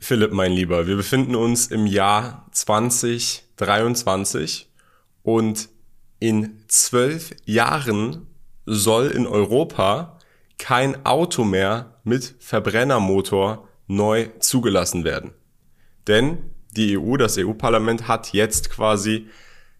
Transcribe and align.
Philipp, 0.00 0.32
mein 0.32 0.52
Lieber, 0.52 0.86
wir 0.86 0.94
befinden 0.94 1.34
uns 1.34 1.66
im 1.66 1.84
Jahr 1.86 2.46
2023 2.52 4.70
und 5.22 5.68
in 6.20 6.62
zwölf 6.68 7.34
Jahren 7.44 8.28
soll 8.64 9.08
in 9.08 9.26
Europa 9.26 10.20
kein 10.56 11.04
Auto 11.04 11.42
mehr 11.42 11.98
mit 12.04 12.36
Verbrennermotor 12.38 13.66
neu 13.88 14.28
zugelassen 14.38 15.02
werden. 15.04 15.32
Denn 16.06 16.54
die 16.76 16.96
EU, 16.96 17.16
das 17.16 17.36
EU-Parlament 17.36 18.06
hat 18.06 18.32
jetzt 18.32 18.70
quasi 18.70 19.26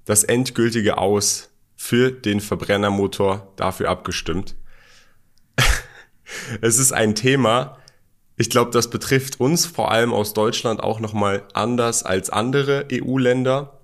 das 0.04 0.24
endgültige 0.24 0.98
Aus 0.98 1.50
für 1.76 2.10
den 2.10 2.40
Verbrennermotor 2.40 3.52
dafür 3.54 3.88
abgestimmt. 3.88 4.56
es 6.60 6.78
ist 6.78 6.90
ein 6.92 7.14
Thema, 7.14 7.77
ich 8.38 8.50
glaube, 8.50 8.70
das 8.70 8.88
betrifft 8.88 9.40
uns 9.40 9.66
vor 9.66 9.90
allem 9.90 10.12
aus 10.12 10.32
Deutschland 10.32 10.80
auch 10.80 11.00
nochmal 11.00 11.42
anders 11.54 12.04
als 12.04 12.30
andere 12.30 12.86
EU-Länder. 12.90 13.80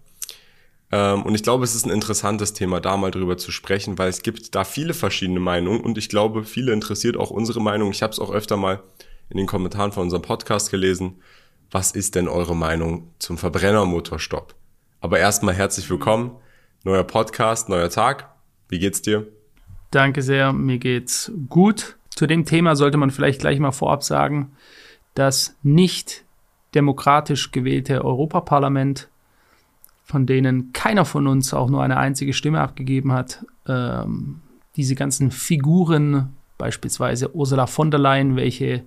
Ähm, 0.93 1.25
und 1.25 1.35
ich 1.35 1.43
glaube, 1.43 1.65
es 1.65 1.75
ist 1.75 1.85
ein 1.85 1.91
interessantes 1.91 2.53
Thema, 2.53 2.81
da 2.81 2.97
mal 2.97 3.11
drüber 3.11 3.37
zu 3.37 3.51
sprechen, 3.51 3.99
weil 3.99 4.09
es 4.09 4.23
gibt 4.23 4.55
da 4.55 4.63
viele 4.63 4.95
verschiedene 4.95 5.41
Meinungen 5.41 5.81
und 5.81 5.99
ich 5.99 6.09
glaube, 6.09 6.45
viele 6.45 6.73
interessiert 6.73 7.17
auch 7.17 7.31
unsere 7.31 7.61
Meinung. 7.61 7.91
Ich 7.91 8.03
habe 8.03 8.13
es 8.13 8.21
auch 8.21 8.31
öfter 8.31 8.57
mal 8.57 8.81
in 9.29 9.39
den 9.39 9.47
Kommentaren 9.47 9.91
von 9.91 10.05
unserem 10.05 10.23
Podcast 10.23 10.71
gelesen. 10.71 11.21
Was 11.73 11.91
ist 11.91 12.15
denn 12.15 12.29
eure 12.29 12.55
Meinung 12.55 13.11
zum 13.19 13.37
Verbrennermotorstopp? 13.37 14.55
Aber 15.01 15.19
erstmal 15.19 15.55
herzlich 15.55 15.91
willkommen. 15.91 16.31
Neuer 16.85 17.03
Podcast, 17.03 17.69
neuer 17.69 17.91
Tag. 17.91 18.31
Wie 18.69 18.79
geht's 18.79 19.03
dir? 19.03 19.27
Danke 19.91 20.23
sehr, 20.23 20.53
mir 20.53 20.79
geht's 20.79 21.33
gut. 21.49 21.97
Zu 22.15 22.27
dem 22.27 22.45
Thema 22.45 22.77
sollte 22.77 22.97
man 22.97 23.11
vielleicht 23.11 23.41
gleich 23.41 23.59
mal 23.59 23.73
vorab 23.73 24.03
sagen, 24.03 24.53
das 25.15 25.57
nicht 25.63 26.25
demokratisch 26.75 27.51
gewählte 27.53 28.05
Europaparlament, 28.05 29.09
von 30.05 30.27
denen 30.27 30.73
keiner 30.73 31.05
von 31.05 31.27
uns 31.27 31.55
auch 31.55 31.71
nur 31.71 31.83
eine 31.83 31.97
einzige 31.97 32.33
Stimme 32.33 32.61
abgegeben 32.61 33.13
hat, 33.13 33.45
ähm, 33.67 34.41
diese 34.77 34.95
ganzen 34.95 35.31
Figuren, 35.31 36.35
beispielsweise 36.59 37.35
Ursula 37.35 37.67
von 37.67 37.91
der 37.91 38.01
Leyen, 38.01 38.37
welche 38.37 38.85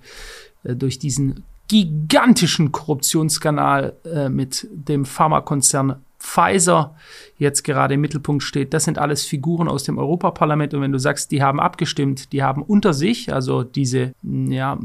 äh, 0.63 0.75
durch 0.75 0.99
diesen 0.99 1.43
gigantischen 1.67 2.71
Korruptionsskandal 2.71 3.97
äh, 4.05 4.29
mit 4.29 4.67
dem 4.71 5.05
Pharmakonzern 5.05 6.01
Pfizer 6.19 6.95
jetzt 7.37 7.63
gerade 7.63 7.93
im 7.93 8.01
Mittelpunkt 8.01 8.43
steht, 8.43 8.73
das 8.73 8.83
sind 8.83 8.97
alles 8.97 9.25
Figuren 9.25 9.67
aus 9.67 9.83
dem 9.83 9.97
Europaparlament. 9.97 10.73
Und 10.73 10.81
wenn 10.81 10.91
du 10.91 10.99
sagst, 10.99 11.31
die 11.31 11.43
haben 11.43 11.59
abgestimmt, 11.59 12.33
die 12.33 12.43
haben 12.43 12.63
unter 12.63 12.93
sich, 12.93 13.33
also 13.33 13.63
diese, 13.63 14.13
ja, 14.23 14.79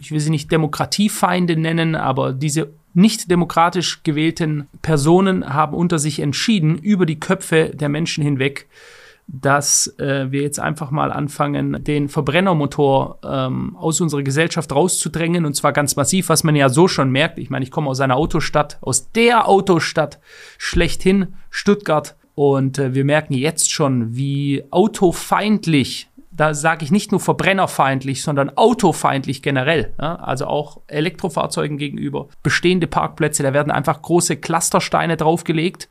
ich 0.00 0.10
will 0.10 0.20
sie 0.20 0.30
nicht 0.30 0.50
Demokratiefeinde 0.50 1.56
nennen, 1.56 1.94
aber 1.94 2.32
diese 2.32 2.70
nicht 2.94 3.30
demokratisch 3.30 4.02
gewählten 4.02 4.66
Personen 4.82 5.52
haben 5.52 5.74
unter 5.74 5.98
sich 5.98 6.20
entschieden, 6.20 6.78
über 6.78 7.06
die 7.06 7.20
Köpfe 7.20 7.70
der 7.74 7.88
Menschen 7.88 8.24
hinweg, 8.24 8.66
dass 9.30 9.94
äh, 9.98 10.32
wir 10.32 10.40
jetzt 10.40 10.58
einfach 10.58 10.90
mal 10.90 11.12
anfangen, 11.12 11.84
den 11.84 12.08
Verbrennermotor 12.08 13.18
ähm, 13.22 13.76
aus 13.76 14.00
unserer 14.00 14.22
Gesellschaft 14.22 14.72
rauszudrängen 14.72 15.44
und 15.44 15.54
zwar 15.54 15.74
ganz 15.74 15.96
massiv, 15.96 16.30
was 16.30 16.44
man 16.44 16.56
ja 16.56 16.70
so 16.70 16.88
schon 16.88 17.10
merkt. 17.10 17.38
Ich 17.38 17.50
meine, 17.50 17.62
ich 17.62 17.70
komme 17.70 17.90
aus 17.90 18.00
einer 18.00 18.16
Autostadt, 18.16 18.78
aus 18.80 19.12
der 19.12 19.46
Autostadt 19.46 20.18
schlechthin, 20.56 21.34
Stuttgart. 21.50 22.16
Und 22.34 22.78
äh, 22.78 22.94
wir 22.94 23.04
merken 23.04 23.34
jetzt 23.34 23.70
schon, 23.70 24.16
wie 24.16 24.64
autofeindlich, 24.70 26.07
da 26.38 26.54
sage 26.54 26.84
ich 26.84 26.90
nicht 26.90 27.10
nur 27.10 27.20
verbrennerfeindlich, 27.20 28.22
sondern 28.22 28.56
autofeindlich 28.56 29.42
generell, 29.42 29.92
ja? 30.00 30.14
also 30.16 30.46
auch 30.46 30.80
Elektrofahrzeugen 30.86 31.76
gegenüber, 31.76 32.28
bestehende 32.42 32.86
Parkplätze, 32.86 33.42
da 33.42 33.52
werden 33.52 33.70
einfach 33.70 34.00
große 34.00 34.36
Clustersteine 34.36 35.18
draufgelegt 35.18 35.88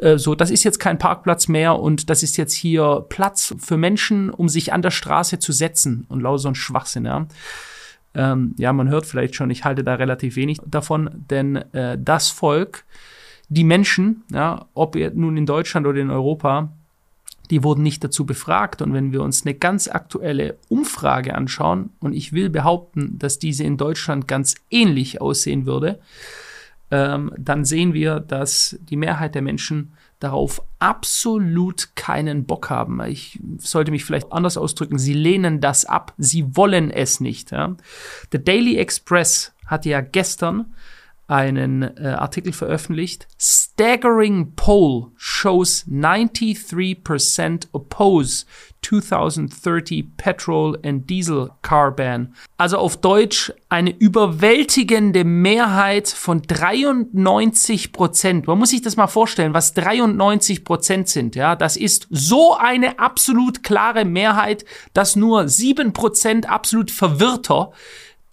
äh, 0.00 0.18
so, 0.18 0.34
das 0.34 0.50
ist 0.50 0.64
jetzt 0.64 0.78
kein 0.78 0.98
Parkplatz 0.98 1.48
mehr 1.48 1.78
und 1.78 2.10
das 2.10 2.22
ist 2.22 2.36
jetzt 2.36 2.54
hier 2.54 3.04
Platz 3.08 3.54
für 3.58 3.76
Menschen, 3.76 4.30
um 4.30 4.48
sich 4.48 4.72
an 4.72 4.82
der 4.82 4.90
Straße 4.90 5.38
zu 5.38 5.52
setzen 5.52 6.04
und 6.08 6.20
lauter 6.20 6.38
so 6.38 6.48
ein 6.48 6.54
Schwachsinn, 6.54 7.04
ja. 7.04 7.26
Ähm, 8.12 8.54
ja, 8.58 8.72
man 8.72 8.88
hört 8.88 9.06
vielleicht 9.06 9.36
schon, 9.36 9.50
ich 9.50 9.64
halte 9.64 9.84
da 9.84 9.94
relativ 9.94 10.34
wenig 10.34 10.58
davon, 10.66 11.10
denn 11.30 11.56
äh, 11.72 11.96
das 11.98 12.28
Volk, 12.28 12.84
die 13.48 13.62
Menschen, 13.62 14.24
ja, 14.32 14.66
ob 14.74 14.96
nun 14.96 15.36
in 15.36 15.46
Deutschland 15.46 15.86
oder 15.86 16.00
in 16.00 16.10
Europa, 16.10 16.72
die 17.50 17.64
wurden 17.64 17.82
nicht 17.82 18.02
dazu 18.04 18.24
befragt. 18.24 18.80
Und 18.80 18.94
wenn 18.94 19.12
wir 19.12 19.22
uns 19.22 19.44
eine 19.44 19.54
ganz 19.54 19.88
aktuelle 19.88 20.58
Umfrage 20.68 21.34
anschauen, 21.34 21.90
und 22.00 22.12
ich 22.12 22.32
will 22.32 22.48
behaupten, 22.48 23.18
dass 23.18 23.38
diese 23.38 23.64
in 23.64 23.76
Deutschland 23.76 24.28
ganz 24.28 24.54
ähnlich 24.70 25.20
aussehen 25.20 25.66
würde, 25.66 26.00
ähm, 26.92 27.32
dann 27.36 27.64
sehen 27.64 27.92
wir, 27.92 28.20
dass 28.20 28.78
die 28.80 28.96
Mehrheit 28.96 29.34
der 29.34 29.42
Menschen 29.42 29.92
darauf 30.18 30.62
absolut 30.78 31.94
keinen 31.94 32.44
Bock 32.44 32.68
haben. 32.68 33.00
Ich 33.04 33.40
sollte 33.58 33.90
mich 33.90 34.04
vielleicht 34.04 34.32
anders 34.32 34.56
ausdrücken. 34.56 34.98
Sie 34.98 35.14
lehnen 35.14 35.60
das 35.60 35.84
ab. 35.84 36.12
Sie 36.18 36.56
wollen 36.56 36.90
es 36.90 37.20
nicht. 37.20 37.52
Ja. 37.52 37.76
The 38.32 38.42
Daily 38.42 38.76
Express 38.76 39.52
hat 39.66 39.86
ja 39.86 40.00
gestern 40.00 40.74
einen 41.30 41.82
äh, 41.96 42.08
Artikel 42.18 42.52
veröffentlicht. 42.52 43.28
Staggering 43.38 44.54
poll 44.56 45.12
shows 45.16 45.86
93% 45.88 47.68
oppose 47.72 48.44
2030 48.82 50.16
Petrol 50.16 50.78
and 50.82 51.08
Diesel 51.08 51.50
Car 51.62 51.94
Ban. 51.94 52.34
Also 52.56 52.78
auf 52.78 52.96
Deutsch 52.96 53.52
eine 53.68 53.90
überwältigende 53.90 55.24
Mehrheit 55.24 56.08
von 56.08 56.42
93 56.42 57.92
Prozent. 57.92 58.46
Man 58.46 58.58
muss 58.58 58.70
sich 58.70 58.82
das 58.82 58.96
mal 58.96 59.06
vorstellen, 59.06 59.54
was 59.54 59.74
93 59.74 60.64
Prozent 60.64 61.08
sind. 61.08 61.36
Ja, 61.36 61.54
das 61.56 61.76
ist 61.76 62.08
so 62.10 62.56
eine 62.56 62.98
absolut 62.98 63.62
klare 63.62 64.04
Mehrheit, 64.04 64.64
dass 64.94 65.14
nur 65.14 65.48
sieben 65.48 65.92
Prozent 65.92 66.48
absolut 66.48 66.90
verwirrter 66.90 67.72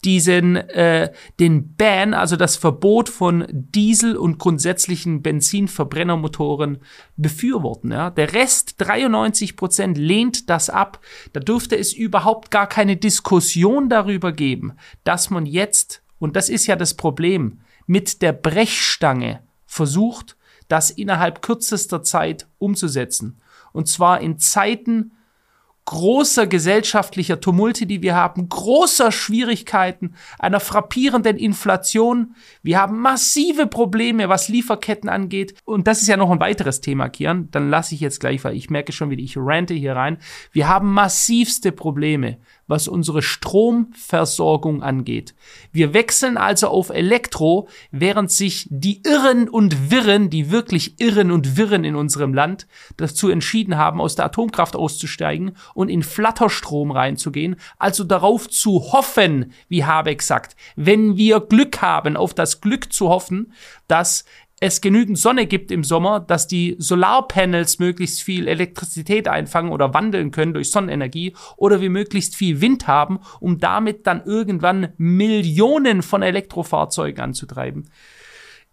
diesen 0.05 0.55
äh, 0.55 1.11
den 1.39 1.75
Ban, 1.75 2.13
also 2.13 2.35
das 2.35 2.55
Verbot 2.55 3.09
von 3.09 3.45
Diesel 3.49 4.15
und 4.15 4.37
grundsätzlichen 4.37 5.21
Benzinverbrennermotoren 5.21 6.79
befürworten. 7.15 7.91
Ja. 7.91 8.09
Der 8.09 8.33
Rest 8.33 8.75
93 8.77 9.55
Prozent 9.55 9.97
lehnt 9.97 10.49
das 10.49 10.69
ab. 10.69 10.99
Da 11.33 11.39
dürfte 11.39 11.77
es 11.77 11.93
überhaupt 11.93 12.51
gar 12.51 12.67
keine 12.67 12.95
Diskussion 12.97 13.89
darüber 13.89 14.31
geben, 14.31 14.73
dass 15.03 15.29
man 15.29 15.45
jetzt 15.45 16.03
und 16.19 16.35
das 16.35 16.49
ist 16.49 16.67
ja 16.67 16.75
das 16.75 16.95
Problem 16.95 17.59
mit 17.85 18.21
der 18.21 18.33
Brechstange 18.33 19.41
versucht, 19.65 20.35
das 20.67 20.89
innerhalb 20.89 21.41
kürzester 21.41 22.03
Zeit 22.03 22.47
umzusetzen. 22.57 23.39
Und 23.71 23.87
zwar 23.87 24.21
in 24.21 24.39
Zeiten 24.39 25.11
großer 25.87 26.47
gesellschaftlicher 26.47 27.39
Tumulte, 27.39 27.85
die 27.85 28.01
wir 28.01 28.13
haben, 28.13 28.49
großer 28.49 29.11
Schwierigkeiten, 29.11 30.15
einer 30.37 30.59
frappierenden 30.59 31.37
Inflation. 31.37 32.35
Wir 32.61 32.81
haben 32.81 32.99
massive 32.99 33.67
Probleme, 33.67 34.27
was 34.27 34.49
Lieferketten 34.49 35.09
angeht. 35.09 35.55
Und 35.63 35.87
das 35.87 36.01
ist 36.01 36.09
ja 36.09 36.17
noch 36.17 36.29
ein 36.29 36.41
weiteres 36.41 36.81
Thema, 36.81 37.07
Kian. 37.07 37.47
Dann 37.51 37.69
lasse 37.69 37.95
ich 37.95 38.01
jetzt 38.01 38.19
gleich, 38.19 38.43
weil 38.43 38.57
ich 38.57 38.69
merke 38.69 38.91
schon, 38.91 39.09
wie 39.09 39.23
ich 39.23 39.37
rante 39.37 39.73
hier 39.73 39.95
rein. 39.95 40.17
Wir 40.51 40.67
haben 40.67 40.91
massivste 40.91 41.71
Probleme 41.71 42.37
was 42.67 42.87
unsere 42.87 43.21
Stromversorgung 43.21 44.83
angeht. 44.83 45.33
Wir 45.71 45.93
wechseln 45.93 46.37
also 46.37 46.67
auf 46.67 46.89
Elektro, 46.89 47.69
während 47.91 48.31
sich 48.31 48.67
die 48.69 49.01
Irren 49.03 49.49
und 49.49 49.89
Wirren, 49.89 50.29
die 50.29 50.51
wirklich 50.51 50.99
Irren 50.99 51.31
und 51.31 51.57
Wirren 51.57 51.83
in 51.83 51.95
unserem 51.95 52.33
Land, 52.33 52.67
dazu 52.97 53.29
entschieden 53.29 53.77
haben, 53.77 54.01
aus 54.01 54.15
der 54.15 54.25
Atomkraft 54.25 54.75
auszusteigen 54.75 55.55
und 55.73 55.89
in 55.89 56.03
Flatterstrom 56.03 56.91
reinzugehen, 56.91 57.55
also 57.77 58.03
darauf 58.03 58.49
zu 58.49 58.91
hoffen, 58.91 59.53
wie 59.69 59.85
Habeck 59.85 60.21
sagt, 60.21 60.55
wenn 60.75 61.17
wir 61.17 61.39
Glück 61.39 61.81
haben, 61.81 62.17
auf 62.17 62.33
das 62.33 62.61
Glück 62.61 62.91
zu 62.91 63.09
hoffen, 63.09 63.53
dass 63.87 64.25
es 64.59 64.81
genügend 64.81 65.19
Sonne 65.19 65.45
gibt 65.45 65.71
im 65.71 65.83
Sommer, 65.83 66.19
dass 66.19 66.47
die 66.47 66.75
Solarpanels 66.79 67.77
möglichst 67.77 68.23
viel 68.23 68.47
Elektrizität 68.47 69.27
einfangen 69.27 69.71
oder 69.71 69.93
wandeln 69.93 70.31
können 70.31 70.53
durch 70.53 70.71
Sonnenenergie 70.71 71.35
oder 71.57 71.79
wir 71.79 71.91
möglichst 71.91 72.35
viel 72.35 72.59
Wind 72.59 72.87
haben, 72.87 73.19
um 73.39 73.59
damit 73.59 74.07
dann 74.07 74.23
irgendwann 74.25 74.93
Millionen 74.97 76.01
von 76.01 76.23
Elektrofahrzeugen 76.23 77.21
anzutreiben. 77.23 77.89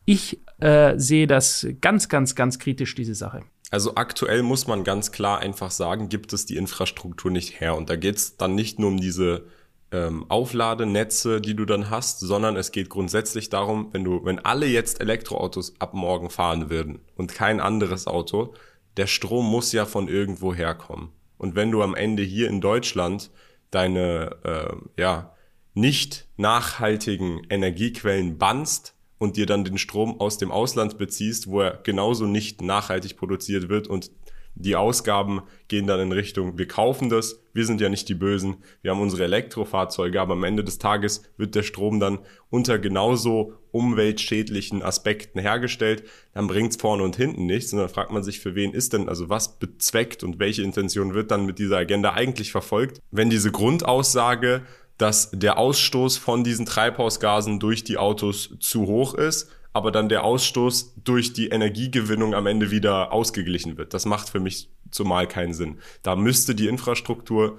Ich 0.07 0.41
äh, 0.61 0.95
sehe 0.97 1.27
das 1.27 1.67
ganz, 1.81 2.09
ganz, 2.09 2.35
ganz 2.35 2.59
kritisch, 2.59 2.95
diese 2.95 3.15
Sache. 3.15 3.43
Also 3.71 3.97
aktuell 3.97 4.43
muss 4.43 4.67
man 4.67 4.85
ganz 4.85 5.13
klar 5.13 5.41
einfach 5.41 5.71
sagen, 5.71 6.09
gibt 6.09 6.33
es 6.33 6.47
die 6.47 6.57
Infrastruktur 6.57 7.31
nicht 7.31 7.61
her. 7.61 7.77
Und 7.77 7.91
da 7.91 7.97
geht 7.97 8.17
es 8.17 8.37
dann 8.37 8.55
nicht 8.55 8.79
nur 8.79 8.89
um 8.89 8.99
diese 8.99 9.47
ähm, 9.95 10.27
Aufladenetze, 10.29 11.41
die 11.41 11.55
du 11.55 11.65
dann 11.65 11.89
hast, 11.89 12.19
sondern 12.19 12.57
es 12.57 12.73
geht 12.73 12.91
grundsätzlich 12.91 13.49
darum, 13.49 13.91
wenn 13.93 14.03
du, 14.03 14.25
wenn 14.25 14.41
alle 14.41 14.67
jetzt 14.67 15.01
Elektroautos 15.01 15.81
ab 15.81 15.95
morgen 15.95 16.31
fahren 16.31 16.69
würden 16.69 16.99
und 17.17 17.33
kein 17.33 17.61
anderes 17.61 18.09
Auto, 18.09 18.55
der 18.97 19.07
Strom 19.07 19.49
muss 19.49 19.71
ja 19.71 19.87
von 19.87 20.09
irgendwo 20.09 20.53
herkommen. 20.53 21.11
Und 21.39 21.55
wenn 21.55 21.71
du 21.71 21.81
am 21.83 21.95
Ende 21.95 22.25
hier 22.25 22.49
in 22.49 22.61
Deutschland 22.61 23.31
deine, 23.71 24.37
äh, 24.43 25.01
ja, 25.01 25.33
nicht 25.75 26.27
nachhaltigen 26.37 27.43
Energiequellen 27.49 28.39
bannst 28.39 28.95
und 29.19 29.37
dir 29.37 29.47
dann 29.47 29.65
den 29.65 29.79
Strom 29.79 30.21
aus 30.21 30.39
dem 30.39 30.51
Ausland 30.51 30.99
beziehst, 30.99 31.49
wo 31.49 31.61
er 31.61 31.81
genauso 31.83 32.27
nicht 32.27 32.63
nachhaltig 32.63 33.17
produziert 33.17 33.69
wird 33.69 33.87
und 33.87 34.11
die 34.55 34.77
Ausgaben 34.77 35.43
gehen 35.69 35.87
dann 35.87 36.01
in 36.01 36.13
Richtung, 36.13 36.59
wir 36.59 36.69
kaufen 36.69 37.09
das, 37.09 37.41
wir 37.53 37.67
sind 37.67 37.81
ja 37.81 37.89
nicht 37.89 38.09
die 38.09 38.15
Bösen, 38.15 38.57
wir 38.83 38.93
haben 38.93 39.01
unsere 39.01 39.25
Elektrofahrzeuge, 39.25 40.21
aber 40.21 40.35
am 40.35 40.45
Ende 40.45 40.63
des 40.63 40.79
Tages 40.79 41.23
wird 41.37 41.55
der 41.55 41.63
Strom 41.63 41.99
dann 42.01 42.21
unter 42.51 42.79
genauso 42.79 43.55
umweltschädlichen 43.73 44.83
Aspekten 44.83 45.41
hergestellt, 45.41 46.05
dann 46.33 46.47
bringt's 46.47 46.77
vorne 46.77 47.03
und 47.03 47.17
hinten 47.17 47.47
nichts. 47.47 47.73
Und 47.73 47.81
dann 47.81 47.89
fragt 47.89 48.13
man 48.13 48.23
sich, 48.23 48.39
für 48.39 48.55
wen 48.55 48.73
ist 48.73 48.93
denn, 48.93 49.09
also 49.09 49.29
was 49.29 49.59
bezweckt 49.59 50.23
und 50.23 50.39
welche 50.39 50.63
Intention 50.63 51.15
wird 51.15 51.33
dann 51.33 51.45
mit 51.45 51.59
dieser 51.59 51.79
Agenda 51.79 52.13
eigentlich 52.13 52.53
verfolgt, 52.53 53.01
wenn 53.11 53.31
diese 53.31 53.51
Grundaussage, 53.51 54.63
dass 54.97 55.31
der 55.33 55.59
Ausstoß 55.59 56.19
von 56.19 56.45
diesen 56.45 56.67
Treibhausgasen 56.67 57.59
durch 57.59 57.83
die 57.83 57.99
Autos 57.99 58.57
zu 58.61 58.87
hoch 58.87 59.15
ist, 59.15 59.51
aber 59.75 59.91
dann 59.91 60.09
der 60.09 60.25
Ausstoß 60.25 60.95
durch 61.03 61.33
die 61.33 61.49
Energiegewinnung 61.49 62.33
am 62.33 62.47
Ende 62.47 62.71
wieder 62.71 63.13
ausgeglichen 63.13 63.77
wird. 63.77 63.93
Das 63.93 64.07
macht 64.07 64.31
für 64.31 64.41
mich 64.41 64.71
zumal 64.93 65.27
keinen 65.27 65.53
Sinn. 65.53 65.79
Da 66.03 66.15
müsste 66.15 66.55
die 66.55 66.69
Infrastruktur 66.69 67.59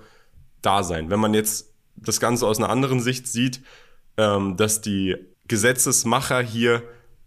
da 0.62 0.82
sein. 0.84 1.10
Wenn 1.10 1.20
man 1.20 1.34
jetzt 1.34 1.74
das 1.98 2.22
Ganze 2.22 2.48
aus 2.48 2.58
einer 2.58 2.70
anderen 2.70 3.02
Sicht 3.02 3.28
sieht, 3.28 3.62
ähm, 4.18 4.56
dass 4.56 4.80
die 4.80 5.18
Gesetzesmacher 5.50 6.42
hier 6.42 6.84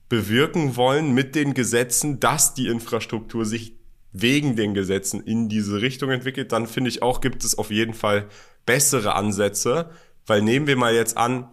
bewirken 0.08 0.74
wollen 0.76 1.12
mit 1.12 1.34
den 1.34 1.52
Gesetzen, 1.52 2.18
dass 2.18 2.54
die 2.54 2.68
Infrastruktur 2.68 3.44
sich 3.44 3.74
wegen 4.12 4.56
den 4.56 4.72
Gesetzen 4.72 5.22
in 5.22 5.50
diese 5.50 5.82
Richtung 5.82 6.10
entwickelt, 6.10 6.50
dann 6.50 6.66
finde 6.66 6.88
ich 6.88 7.02
auch, 7.02 7.20
gibt 7.20 7.44
es 7.44 7.58
auf 7.58 7.70
jeden 7.70 7.92
Fall 7.92 8.26
bessere 8.64 9.14
Ansätze, 9.14 9.90
weil 10.26 10.40
nehmen 10.40 10.66
wir 10.66 10.76
mal 10.76 10.94
jetzt 10.94 11.18
an, 11.18 11.50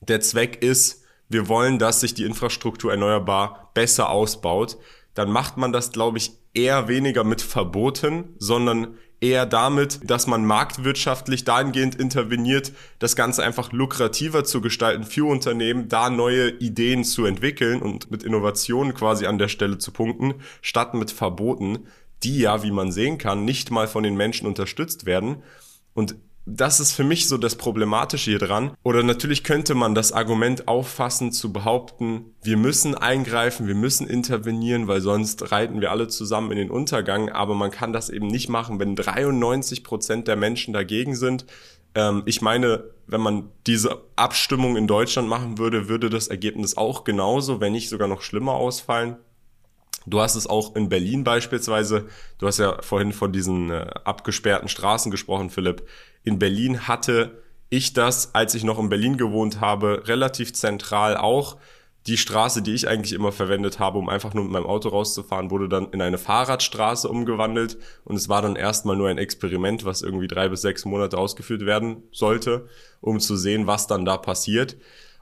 der 0.00 0.20
Zweck 0.20 0.62
ist, 0.62 1.05
wir 1.28 1.48
wollen, 1.48 1.78
dass 1.78 2.00
sich 2.00 2.14
die 2.14 2.24
Infrastruktur 2.24 2.90
erneuerbar 2.90 3.70
besser 3.74 4.10
ausbaut, 4.10 4.78
dann 5.14 5.30
macht 5.30 5.56
man 5.56 5.72
das, 5.72 5.92
glaube 5.92 6.18
ich, 6.18 6.32
eher 6.54 6.88
weniger 6.88 7.24
mit 7.24 7.42
Verboten, 7.42 8.34
sondern 8.38 8.96
eher 9.20 9.46
damit, 9.46 10.00
dass 10.04 10.26
man 10.26 10.44
marktwirtschaftlich 10.44 11.44
dahingehend 11.44 11.94
interveniert, 11.94 12.72
das 12.98 13.16
Ganze 13.16 13.42
einfach 13.42 13.72
lukrativer 13.72 14.44
zu 14.44 14.60
gestalten 14.60 15.04
für 15.04 15.26
Unternehmen, 15.28 15.88
da 15.88 16.10
neue 16.10 16.50
Ideen 16.50 17.02
zu 17.04 17.24
entwickeln 17.24 17.80
und 17.80 18.10
mit 18.10 18.22
Innovationen 18.22 18.94
quasi 18.94 19.26
an 19.26 19.38
der 19.38 19.48
Stelle 19.48 19.78
zu 19.78 19.90
punkten, 19.90 20.34
statt 20.60 20.94
mit 20.94 21.10
Verboten, 21.10 21.86
die 22.22 22.40
ja, 22.40 22.62
wie 22.62 22.70
man 22.70 22.92
sehen 22.92 23.18
kann, 23.18 23.44
nicht 23.44 23.70
mal 23.70 23.88
von 23.88 24.02
den 24.02 24.16
Menschen 24.16 24.46
unterstützt 24.46 25.06
werden. 25.06 25.42
Und 25.94 26.16
das 26.46 26.78
ist 26.78 26.92
für 26.92 27.02
mich 27.02 27.26
so 27.26 27.38
das 27.38 27.56
Problematische 27.56 28.30
hier 28.30 28.38
dran. 28.38 28.70
Oder 28.84 29.02
natürlich 29.02 29.42
könnte 29.42 29.74
man 29.74 29.96
das 29.96 30.12
Argument 30.12 30.68
auffassen 30.68 31.32
zu 31.32 31.52
behaupten, 31.52 32.34
wir 32.40 32.56
müssen 32.56 32.94
eingreifen, 32.94 33.66
wir 33.66 33.74
müssen 33.74 34.06
intervenieren, 34.06 34.86
weil 34.86 35.00
sonst 35.00 35.50
reiten 35.50 35.80
wir 35.80 35.90
alle 35.90 36.06
zusammen 36.06 36.52
in 36.52 36.58
den 36.58 36.70
Untergang. 36.70 37.30
Aber 37.30 37.56
man 37.56 37.72
kann 37.72 37.92
das 37.92 38.10
eben 38.10 38.28
nicht 38.28 38.48
machen, 38.48 38.78
wenn 38.78 38.94
93 38.94 39.82
Prozent 39.82 40.28
der 40.28 40.36
Menschen 40.36 40.72
dagegen 40.72 41.16
sind. 41.16 41.46
Ähm, 41.96 42.22
ich 42.26 42.40
meine, 42.40 42.84
wenn 43.08 43.20
man 43.20 43.50
diese 43.66 44.02
Abstimmung 44.14 44.76
in 44.76 44.86
Deutschland 44.86 45.28
machen 45.28 45.58
würde, 45.58 45.88
würde 45.88 46.10
das 46.10 46.28
Ergebnis 46.28 46.76
auch 46.76 47.02
genauso, 47.02 47.60
wenn 47.60 47.72
nicht 47.72 47.88
sogar 47.88 48.06
noch 48.06 48.22
schlimmer 48.22 48.52
ausfallen. 48.52 49.16
Du 50.06 50.20
hast 50.20 50.36
es 50.36 50.46
auch 50.46 50.76
in 50.76 50.88
Berlin 50.88 51.24
beispielsweise, 51.24 52.06
du 52.38 52.46
hast 52.46 52.58
ja 52.58 52.80
vorhin 52.80 53.12
von 53.12 53.32
diesen 53.32 53.70
äh, 53.70 53.90
abgesperrten 54.04 54.68
Straßen 54.68 55.10
gesprochen, 55.10 55.50
Philipp. 55.50 55.86
In 56.22 56.38
Berlin 56.38 56.86
hatte 56.86 57.42
ich 57.68 57.92
das, 57.92 58.34
als 58.34 58.54
ich 58.54 58.62
noch 58.62 58.78
in 58.78 58.88
Berlin 58.88 59.16
gewohnt 59.16 59.60
habe, 59.60 60.04
relativ 60.06 60.54
zentral 60.54 61.16
auch. 61.16 61.56
Die 62.06 62.16
Straße, 62.16 62.62
die 62.62 62.72
ich 62.72 62.86
eigentlich 62.86 63.14
immer 63.14 63.32
verwendet 63.32 63.80
habe, 63.80 63.98
um 63.98 64.08
einfach 64.08 64.32
nur 64.32 64.44
mit 64.44 64.52
meinem 64.52 64.66
Auto 64.66 64.90
rauszufahren, 64.90 65.50
wurde 65.50 65.68
dann 65.68 65.90
in 65.90 66.00
eine 66.00 66.18
Fahrradstraße 66.18 67.08
umgewandelt 67.08 67.78
und 68.04 68.14
es 68.14 68.28
war 68.28 68.42
dann 68.42 68.54
erstmal 68.54 68.94
nur 68.94 69.08
ein 69.08 69.18
Experiment, 69.18 69.84
was 69.84 70.02
irgendwie 70.02 70.28
drei 70.28 70.48
bis 70.48 70.62
sechs 70.62 70.84
Monate 70.84 71.18
ausgeführt 71.18 71.66
werden 71.66 72.04
sollte, 72.12 72.68
um 73.00 73.18
zu 73.18 73.36
sehen, 73.36 73.66
was 73.66 73.88
dann 73.88 74.04
da 74.04 74.18
passiert. 74.18 74.76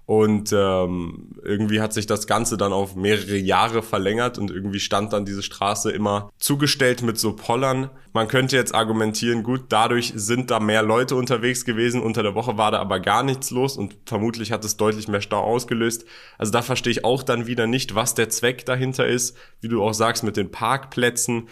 Und 0.07 0.53
ähm, 0.53 1.31
irgendwie 1.43 1.81
hat 1.81 1.95
sich 1.95 2.07
das 2.07 2.27
Ganze 2.27 2.59
dann 2.59 2.75
auf 2.75 2.95
mehrere 2.95 3.37
Jahre 3.37 3.83
verlängert 3.83 4.37
und 4.37 4.51
irgendwie 4.51 4.81
stand 4.81 5.15
dann 5.15 5.25
diese 5.25 5.43
Straße 5.43 5.91
immer 5.91 6.31
zugestellt 6.39 7.01
mit 7.01 7.19
so 7.19 7.35
Pollern. 7.35 7.89
Man 8.13 8.29
könnte 8.29 8.55
jetzt 8.55 8.75
argumentieren, 8.75 9.43
gut, 9.43 9.65
dadurch 9.71 10.13
sind 10.15 10.51
da 10.51 10.61
mehr 10.61 10.83
Leute 10.83 11.17
unterwegs 11.17 11.65
gewesen. 11.65 12.03
Unter 12.03 12.23
der 12.23 12.35
Woche 12.35 12.59
war 12.59 12.71
da 12.71 12.81
aber 12.81 13.01
gar 13.01 13.23
nichts 13.23 13.51
los 13.51 13.79
und 13.79 13.97
vermutlich 14.05 14.53
hat 14.53 14.63
es 14.67 14.77
deutlich 14.77 15.09
mehr 15.09 15.23
Stau 15.23 15.41
ausgelöst. 15.41 16.05
Also 16.37 16.53
da 16.53 16.61
verstehe 16.61 16.91
ich 16.91 17.05
auch 17.07 17.23
dann 17.23 17.47
wieder 17.47 17.67
nicht, 17.67 17.95
was 17.95 18.15
der 18.15 18.29
Zweck 18.29 18.67
dahinter 18.67 19.07
ist, 19.07 19.35
wie 19.63 19.69
du 19.69 19.83
auch 19.83 19.95
sagst, 19.95 20.23
mit 20.23 20.37
den 20.37 20.51
Parkplätzen. 20.51 21.49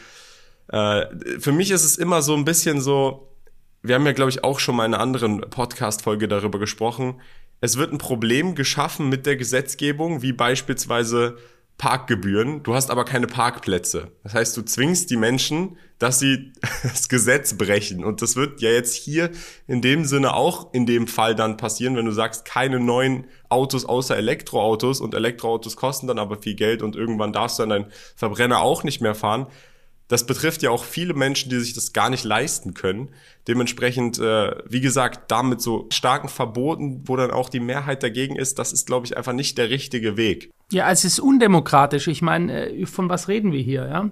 Äh, 0.68 1.06
für 1.38 1.52
mich 1.52 1.70
ist 1.70 1.84
es 1.84 1.96
immer 1.96 2.20
so 2.20 2.34
ein 2.34 2.44
bisschen 2.44 2.82
so, 2.82 3.28
wir 3.82 3.94
haben 3.94 4.04
ja, 4.04 4.12
glaube 4.12 4.30
ich, 4.30 4.44
auch 4.44 4.60
schon 4.60 4.76
mal 4.76 4.84
in 4.84 4.92
einer 4.92 5.02
anderen 5.02 5.40
Podcast-Folge 5.40 6.28
darüber 6.28 6.58
gesprochen 6.58 7.14
es 7.62 7.78
wird 7.78 7.92
ein 7.92 7.98
Problem 7.98 8.56
geschaffen 8.56 9.08
mit 9.08 9.24
der 9.24 9.36
Gesetzgebung, 9.36 10.20
wie 10.20 10.32
beispielsweise 10.32 11.38
Parkgebühren. 11.78 12.64
Du 12.64 12.74
hast 12.74 12.90
aber 12.90 13.04
keine 13.04 13.28
Parkplätze. 13.28 14.10
Das 14.24 14.34
heißt, 14.34 14.56
du 14.56 14.62
zwingst 14.62 15.10
die 15.10 15.16
Menschen, 15.16 15.78
dass 16.00 16.18
sie 16.18 16.52
das 16.82 17.08
Gesetz 17.08 17.56
brechen. 17.56 18.04
Und 18.04 18.20
das 18.20 18.34
wird 18.34 18.60
ja 18.60 18.70
jetzt 18.70 18.96
hier 18.96 19.30
in 19.68 19.80
dem 19.80 20.04
Sinne 20.04 20.34
auch 20.34 20.74
in 20.74 20.86
dem 20.86 21.06
Fall 21.06 21.36
dann 21.36 21.56
passieren, 21.56 21.94
wenn 21.94 22.04
du 22.04 22.10
sagst, 22.10 22.44
keine 22.44 22.80
neuen 22.80 23.28
Autos 23.48 23.84
außer 23.84 24.16
Elektroautos 24.16 25.00
und 25.00 25.14
Elektroautos 25.14 25.76
kosten 25.76 26.08
dann 26.08 26.18
aber 26.18 26.42
viel 26.42 26.56
Geld 26.56 26.82
und 26.82 26.96
irgendwann 26.96 27.32
darfst 27.32 27.60
du 27.60 27.62
dann 27.62 27.70
deinen 27.70 27.92
Verbrenner 28.16 28.60
auch 28.60 28.82
nicht 28.82 29.00
mehr 29.00 29.14
fahren 29.14 29.46
das 30.12 30.26
betrifft 30.26 30.62
ja 30.62 30.70
auch 30.70 30.84
viele 30.84 31.14
Menschen, 31.14 31.48
die 31.48 31.58
sich 31.58 31.72
das 31.72 31.94
gar 31.94 32.10
nicht 32.10 32.22
leisten 32.22 32.74
können. 32.74 33.08
Dementsprechend, 33.48 34.18
äh, 34.18 34.54
wie 34.68 34.82
gesagt, 34.82 35.30
damit 35.30 35.62
so 35.62 35.86
starken 35.90 36.28
Verboten, 36.28 37.00
wo 37.06 37.16
dann 37.16 37.30
auch 37.30 37.48
die 37.48 37.60
Mehrheit 37.60 38.02
dagegen 38.02 38.36
ist, 38.36 38.58
das 38.58 38.74
ist, 38.74 38.86
glaube 38.86 39.06
ich, 39.06 39.16
einfach 39.16 39.32
nicht 39.32 39.56
der 39.56 39.70
richtige 39.70 40.18
Weg. 40.18 40.50
Ja, 40.70 40.90
es 40.90 41.06
ist 41.06 41.18
undemokratisch. 41.18 42.08
Ich 42.08 42.20
meine, 42.20 42.72
äh, 42.72 42.84
von 42.84 43.08
was 43.08 43.28
reden 43.28 43.52
wir 43.52 43.62
hier? 43.62 43.86
Ja? 43.86 44.10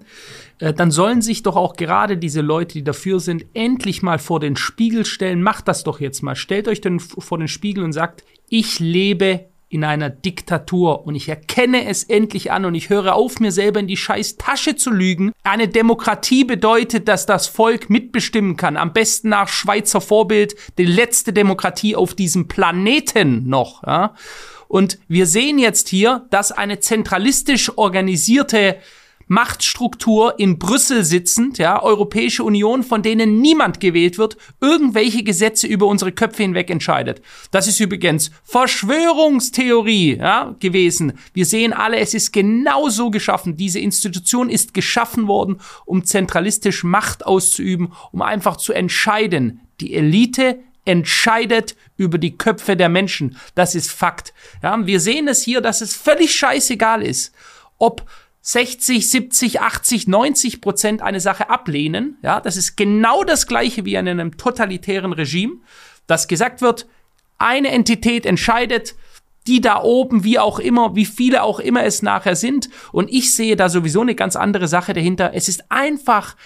Äh, 0.58 0.72
dann 0.72 0.90
sollen 0.90 1.20
sich 1.20 1.42
doch 1.42 1.56
auch 1.56 1.76
gerade 1.76 2.16
diese 2.16 2.40
Leute, 2.40 2.78
die 2.78 2.84
dafür 2.84 3.20
sind, 3.20 3.44
endlich 3.52 4.02
mal 4.02 4.18
vor 4.18 4.40
den 4.40 4.56
Spiegel 4.56 5.04
stellen. 5.04 5.42
Macht 5.42 5.68
das 5.68 5.84
doch 5.84 6.00
jetzt 6.00 6.22
mal. 6.22 6.34
Stellt 6.34 6.66
euch 6.66 6.80
denn 6.80 6.98
vor 6.98 7.36
den 7.36 7.48
Spiegel 7.48 7.84
und 7.84 7.92
sagt, 7.92 8.24
ich 8.48 8.80
lebe 8.80 9.49
in 9.70 9.84
einer 9.84 10.10
Diktatur 10.10 11.06
und 11.06 11.14
ich 11.14 11.28
erkenne 11.28 11.86
es 11.86 12.02
endlich 12.02 12.50
an 12.50 12.64
und 12.64 12.74
ich 12.74 12.90
höre 12.90 13.14
auf, 13.14 13.38
mir 13.38 13.52
selber 13.52 13.78
in 13.78 13.86
die 13.86 13.96
scheiß 13.96 14.36
Tasche 14.36 14.74
zu 14.74 14.90
lügen. 14.90 15.32
Eine 15.44 15.68
Demokratie 15.68 16.42
bedeutet, 16.42 17.06
dass 17.06 17.24
das 17.24 17.46
Volk 17.46 17.88
mitbestimmen 17.88 18.56
kann. 18.56 18.76
Am 18.76 18.92
besten 18.92 19.28
nach 19.28 19.48
Schweizer 19.48 20.00
Vorbild, 20.00 20.56
die 20.76 20.84
letzte 20.84 21.32
Demokratie 21.32 21.94
auf 21.94 22.14
diesem 22.14 22.48
Planeten 22.48 23.48
noch. 23.48 23.84
Ja? 23.86 24.14
Und 24.66 24.98
wir 25.06 25.26
sehen 25.26 25.60
jetzt 25.60 25.88
hier, 25.88 26.26
dass 26.30 26.50
eine 26.50 26.80
zentralistisch 26.80 27.78
organisierte 27.78 28.76
Machtstruktur 29.30 30.40
in 30.40 30.58
Brüssel 30.58 31.04
sitzend, 31.04 31.58
ja, 31.58 31.80
Europäische 31.80 32.42
Union, 32.42 32.82
von 32.82 33.00
denen 33.00 33.40
niemand 33.40 33.78
gewählt 33.78 34.18
wird, 34.18 34.36
irgendwelche 34.60 35.22
Gesetze 35.22 35.68
über 35.68 35.86
unsere 35.86 36.10
Köpfe 36.10 36.42
hinweg 36.42 36.68
entscheidet. 36.68 37.22
Das 37.52 37.68
ist 37.68 37.78
übrigens 37.78 38.32
Verschwörungstheorie, 38.42 40.16
ja, 40.16 40.56
gewesen. 40.58 41.12
Wir 41.32 41.46
sehen 41.46 41.72
alle, 41.72 41.98
es 41.98 42.12
ist 42.12 42.32
genauso 42.32 43.12
geschaffen. 43.12 43.56
Diese 43.56 43.78
Institution 43.78 44.50
ist 44.50 44.74
geschaffen 44.74 45.28
worden, 45.28 45.60
um 45.84 46.04
zentralistisch 46.04 46.82
Macht 46.82 47.24
auszuüben, 47.24 47.92
um 48.10 48.22
einfach 48.22 48.56
zu 48.56 48.72
entscheiden. 48.72 49.60
Die 49.80 49.94
Elite 49.94 50.58
entscheidet 50.84 51.76
über 51.96 52.18
die 52.18 52.36
Köpfe 52.36 52.76
der 52.76 52.88
Menschen. 52.88 53.36
Das 53.54 53.76
ist 53.76 53.92
Fakt. 53.92 54.34
Ja, 54.60 54.84
wir 54.84 54.98
sehen 54.98 55.28
es 55.28 55.40
hier, 55.40 55.60
dass 55.60 55.82
es 55.82 55.94
völlig 55.94 56.34
scheißegal 56.34 57.00
ist, 57.02 57.32
ob 57.78 58.04
60, 58.42 59.10
70, 59.10 59.60
80, 59.60 60.08
90 60.08 60.60
Prozent 60.60 61.02
eine 61.02 61.20
Sache 61.20 61.50
ablehnen. 61.50 62.16
Ja, 62.22 62.40
das 62.40 62.56
ist 62.56 62.76
genau 62.76 63.22
das 63.24 63.46
Gleiche 63.46 63.84
wie 63.84 63.94
in 63.94 64.08
einem 64.08 64.36
totalitären 64.36 65.12
Regime, 65.12 65.56
dass 66.06 66.28
gesagt 66.28 66.62
wird, 66.62 66.86
eine 67.38 67.68
Entität 67.68 68.26
entscheidet, 68.26 68.94
die 69.46 69.60
da 69.60 69.82
oben, 69.82 70.22
wie 70.22 70.38
auch 70.38 70.58
immer, 70.58 70.94
wie 70.94 71.06
viele 71.06 71.42
auch 71.42 71.60
immer 71.60 71.84
es 71.84 72.02
nachher 72.02 72.36
sind. 72.36 72.68
Und 72.92 73.10
ich 73.10 73.34
sehe 73.34 73.56
da 73.56 73.68
sowieso 73.68 74.02
eine 74.02 74.14
ganz 74.14 74.36
andere 74.36 74.68
Sache 74.68 74.92
dahinter. 74.92 75.32
Es 75.34 75.48
ist 75.48 75.70
einfach 75.70 76.36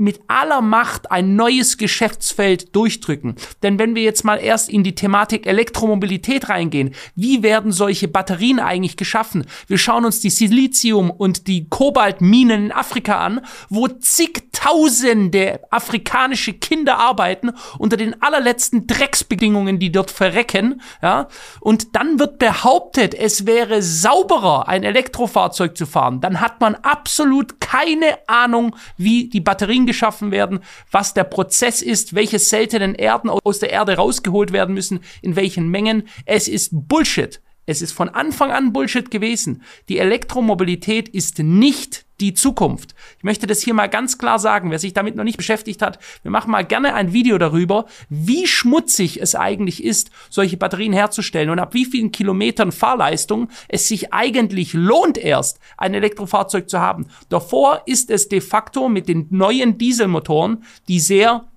mit 0.00 0.20
aller 0.28 0.62
Macht 0.62 1.10
ein 1.10 1.36
neues 1.36 1.76
Geschäftsfeld 1.76 2.74
durchdrücken. 2.74 3.36
Denn 3.62 3.78
wenn 3.78 3.94
wir 3.94 4.02
jetzt 4.02 4.24
mal 4.24 4.36
erst 4.36 4.70
in 4.70 4.82
die 4.82 4.94
Thematik 4.94 5.46
Elektromobilität 5.46 6.48
reingehen, 6.48 6.94
wie 7.14 7.42
werden 7.42 7.70
solche 7.70 8.08
Batterien 8.08 8.60
eigentlich 8.60 8.96
geschaffen? 8.96 9.44
Wir 9.66 9.76
schauen 9.76 10.06
uns 10.06 10.20
die 10.20 10.30
Silizium- 10.30 11.10
und 11.10 11.46
die 11.46 11.68
Kobaltminen 11.68 12.66
in 12.66 12.72
Afrika 12.72 13.18
an, 13.18 13.42
wo 13.68 13.88
zigtausende 13.88 15.60
afrikanische 15.70 16.54
Kinder 16.54 16.98
arbeiten 16.98 17.50
unter 17.78 17.98
den 17.98 18.22
allerletzten 18.22 18.86
Drecksbedingungen, 18.86 19.78
die 19.78 19.92
dort 19.92 20.10
verrecken, 20.10 20.80
ja? 21.02 21.28
Und 21.60 21.94
dann 21.94 22.18
wird 22.18 22.38
behauptet, 22.38 23.14
es 23.14 23.44
wäre 23.44 23.82
sauberer, 23.82 24.66
ein 24.66 24.82
Elektrofahrzeug 24.82 25.76
zu 25.76 25.84
fahren. 25.84 26.22
Dann 26.22 26.40
hat 26.40 26.60
man 26.62 26.74
absolut 26.76 27.60
keine 27.60 28.18
Ahnung, 28.26 28.74
wie 28.96 29.28
die 29.28 29.40
Batterien 29.40 29.89
geschaffen 29.90 30.30
werden, 30.30 30.60
was 30.92 31.14
der 31.14 31.24
Prozess 31.24 31.82
ist, 31.82 32.14
welche 32.14 32.38
seltenen 32.38 32.94
Erden 32.94 33.28
aus 33.28 33.58
der 33.58 33.70
Erde 33.70 33.96
rausgeholt 33.96 34.52
werden 34.52 34.74
müssen, 34.74 35.00
in 35.20 35.34
welchen 35.34 35.68
Mengen. 35.68 36.08
Es 36.26 36.46
ist 36.46 36.70
Bullshit. 36.72 37.40
Es 37.66 37.82
ist 37.82 37.92
von 37.92 38.08
Anfang 38.08 38.52
an 38.52 38.72
Bullshit 38.72 39.10
gewesen. 39.10 39.62
Die 39.88 39.98
Elektromobilität 39.98 41.08
ist 41.08 41.38
nicht 41.40 42.06
die 42.20 42.34
Zukunft. 42.34 42.94
Ich 43.18 43.24
möchte 43.24 43.46
das 43.46 43.60
hier 43.60 43.74
mal 43.74 43.88
ganz 43.88 44.18
klar 44.18 44.38
sagen, 44.38 44.70
wer 44.70 44.78
sich 44.78 44.92
damit 44.92 45.16
noch 45.16 45.24
nicht 45.24 45.36
beschäftigt 45.36 45.82
hat, 45.82 45.98
wir 46.22 46.30
machen 46.30 46.50
mal 46.50 46.64
gerne 46.64 46.94
ein 46.94 47.12
Video 47.12 47.38
darüber, 47.38 47.86
wie 48.08 48.46
schmutzig 48.46 49.20
es 49.20 49.34
eigentlich 49.34 49.82
ist, 49.82 50.10
solche 50.28 50.56
Batterien 50.56 50.92
herzustellen 50.92 51.50
und 51.50 51.58
ab 51.58 51.74
wie 51.74 51.84
vielen 51.84 52.12
Kilometern 52.12 52.72
Fahrleistung 52.72 53.48
es 53.68 53.88
sich 53.88 54.12
eigentlich 54.12 54.72
lohnt 54.72 55.18
erst, 55.18 55.58
ein 55.76 55.94
Elektrofahrzeug 55.94 56.68
zu 56.68 56.80
haben. 56.80 57.06
Davor 57.28 57.82
ist 57.86 58.10
es 58.10 58.28
de 58.28 58.40
facto 58.40 58.88
mit 58.88 59.08
den 59.08 59.26
neuen 59.30 59.78
Dieselmotoren, 59.78 60.64
die 60.88 61.00
sehr 61.00 61.49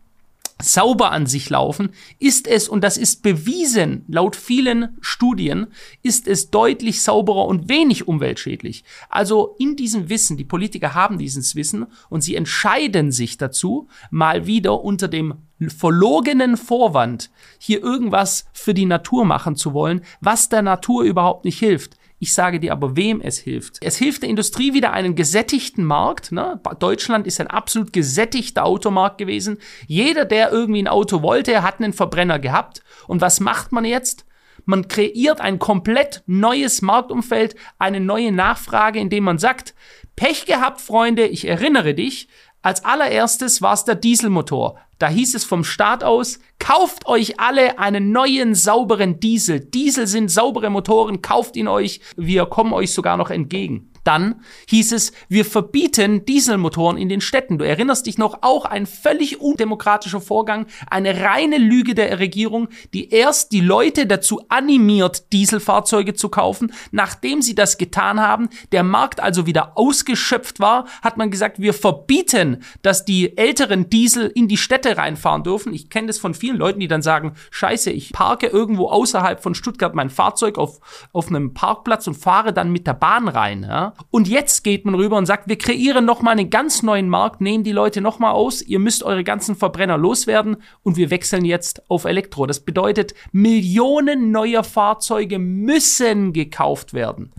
sauber 0.63 1.11
an 1.11 1.25
sich 1.25 1.49
laufen, 1.49 1.89
ist 2.19 2.47
es, 2.47 2.67
und 2.67 2.83
das 2.83 2.97
ist 2.97 3.21
bewiesen, 3.21 4.05
laut 4.07 4.35
vielen 4.35 4.97
Studien, 5.01 5.67
ist 6.01 6.27
es 6.27 6.49
deutlich 6.49 7.01
sauberer 7.01 7.45
und 7.45 7.69
wenig 7.69 8.07
umweltschädlich. 8.07 8.83
Also 9.09 9.55
in 9.59 9.75
diesem 9.75 10.09
Wissen, 10.09 10.37
die 10.37 10.45
Politiker 10.45 10.93
haben 10.93 11.17
dieses 11.17 11.55
Wissen 11.55 11.87
und 12.09 12.21
sie 12.21 12.35
entscheiden 12.35 13.11
sich 13.11 13.37
dazu, 13.37 13.87
mal 14.09 14.47
wieder 14.47 14.83
unter 14.83 15.07
dem 15.07 15.35
verlogenen 15.69 16.57
Vorwand, 16.57 17.29
hier 17.57 17.81
irgendwas 17.81 18.45
für 18.53 18.73
die 18.73 18.85
Natur 18.85 19.25
machen 19.25 19.55
zu 19.55 19.73
wollen, 19.73 20.01
was 20.19 20.49
der 20.49 20.61
Natur 20.61 21.03
überhaupt 21.03 21.45
nicht 21.45 21.59
hilft. 21.59 21.95
Ich 22.23 22.33
sage 22.33 22.61
dir 22.61 22.71
aber, 22.71 22.95
wem 22.95 23.19
es 23.19 23.37
hilft. 23.37 23.79
Es 23.81 23.97
hilft 23.97 24.21
der 24.21 24.29
Industrie 24.29 24.73
wieder 24.73 24.93
einen 24.93 25.13
gesättigten 25.13 25.83
Markt. 25.83 26.31
Ne? 26.31 26.57
Deutschland 26.79 27.27
ist 27.27 27.41
ein 27.41 27.47
absolut 27.47 27.91
gesättigter 27.91 28.63
Automarkt 28.63 29.17
gewesen. 29.17 29.57
Jeder, 29.87 30.23
der 30.23 30.49
irgendwie 30.49 30.81
ein 30.81 30.87
Auto 30.87 31.21
wollte, 31.21 31.63
hat 31.63 31.81
einen 31.81 31.91
Verbrenner 31.91 32.39
gehabt. 32.39 32.81
Und 33.07 33.19
was 33.19 33.41
macht 33.41 33.73
man 33.73 33.83
jetzt? 33.83 34.25
Man 34.63 34.87
kreiert 34.87 35.41
ein 35.41 35.59
komplett 35.59 36.23
neues 36.25 36.81
Marktumfeld, 36.81 37.55
eine 37.77 37.99
neue 37.99 38.31
Nachfrage, 38.31 39.01
indem 39.01 39.25
man 39.25 39.37
sagt, 39.37 39.75
Pech 40.15 40.45
gehabt, 40.45 40.79
Freunde, 40.79 41.27
ich 41.27 41.45
erinnere 41.45 41.93
dich, 41.93 42.29
als 42.63 42.83
allererstes 42.85 43.61
war 43.61 43.73
es 43.73 43.83
der 43.83 43.95
Dieselmotor. 43.95 44.79
Da 44.97 45.09
hieß 45.09 45.35
es 45.35 45.43
vom 45.43 45.65
Staat 45.65 46.03
aus, 46.03 46.39
kauft 46.59 47.07
euch 47.07 47.39
alle 47.39 47.77
einen 47.77 48.13
neuen 48.13 48.55
sauberen 48.55 49.19
Diesel. 49.19 49.59
Diesel 49.59 50.07
sind 50.07 50.31
saubere 50.31 50.69
Motoren, 50.69 51.21
kauft 51.21 51.57
ihn 51.57 51.67
euch, 51.67 51.99
wir 52.15 52.45
kommen 52.45 52.71
euch 52.71 52.93
sogar 52.93 53.17
noch 53.17 53.29
entgegen. 53.29 53.91
Dann 54.03 54.41
hieß 54.67 54.91
es, 54.91 55.13
wir 55.29 55.45
verbieten 55.45 56.25
Dieselmotoren 56.25 56.97
in 56.97 57.09
den 57.09 57.21
Städten. 57.21 57.57
Du 57.57 57.65
erinnerst 57.65 58.05
dich 58.05 58.17
noch, 58.17 58.39
auch 58.41 58.65
ein 58.65 58.85
völlig 58.85 59.39
undemokratischer 59.39 60.19
Vorgang, 60.19 60.67
eine 60.89 61.21
reine 61.21 61.57
Lüge 61.57 61.95
der 61.95 62.19
Regierung, 62.19 62.67
die 62.93 63.09
erst 63.11 63.53
die 63.53 63.61
Leute 63.61 64.05
dazu 64.05 64.41
animiert, 64.49 65.31
Dieselfahrzeuge 65.31 66.13
zu 66.13 66.29
kaufen. 66.29 66.73
Nachdem 66.91 67.41
sie 67.41 67.55
das 67.55 67.77
getan 67.77 68.19
haben, 68.19 68.49
der 68.71 68.83
Markt 68.83 69.21
also 69.21 69.45
wieder 69.45 69.77
ausgeschöpft 69.77 70.59
war, 70.59 70.85
hat 71.01 71.15
man 71.15 71.31
gesagt, 71.31 71.59
wir 71.59 71.73
verbieten, 71.73 72.52
dass 72.81 73.05
die 73.05 73.37
älteren 73.37 73.89
Diesel 73.89 74.31
in 74.33 74.47
die 74.47 74.57
Städte 74.57 74.97
reinfahren 74.97 75.43
dürfen. 75.43 75.73
Ich 75.73 75.89
kenne 75.89 76.07
das 76.07 76.19
von 76.19 76.33
vielen 76.33 76.57
Leuten, 76.57 76.79
die 76.79 76.87
dann 76.87 77.01
sagen, 77.01 77.33
scheiße, 77.51 77.91
ich 77.91 78.11
parke 78.11 78.47
irgendwo 78.47 78.87
außerhalb 78.89 79.41
von 79.41 79.55
Stuttgart 79.55 79.95
mein 79.95 80.09
Fahrzeug 80.09 80.57
auf, 80.57 80.79
auf 81.13 81.27
einem 81.27 81.53
Parkplatz 81.53 82.07
und 82.07 82.15
fahre 82.15 82.53
dann 82.53 82.71
mit 82.71 82.87
der 82.87 82.93
Bahn 82.93 83.27
rein. 83.27 83.63
Ja? 83.63 83.93
Und 84.11 84.27
jetzt 84.27 84.63
geht 84.63 84.85
man 84.85 84.95
rüber 84.95 85.17
und 85.17 85.25
sagt, 85.25 85.47
wir 85.47 85.57
kreieren 85.57 86.05
nochmal 86.05 86.33
einen 86.33 86.49
ganz 86.49 86.83
neuen 86.83 87.09
Markt, 87.09 87.41
nehmen 87.41 87.63
die 87.63 87.71
Leute 87.71 88.01
nochmal 88.01 88.33
aus, 88.33 88.61
ihr 88.61 88.79
müsst 88.79 89.03
eure 89.03 89.23
ganzen 89.23 89.55
Verbrenner 89.55 89.97
loswerden 89.97 90.57
und 90.81 90.97
wir 90.97 91.09
wechseln 91.09 91.45
jetzt 91.45 91.89
auf 91.89 92.05
Elektro. 92.05 92.45
Das 92.45 92.59
bedeutet, 92.59 93.13
Millionen 93.31 94.31
neuer 94.31 94.63
Fahrzeuge 94.63 95.39
müssen 95.39 96.33
gekauft 96.33 96.93
werden. 96.93 97.31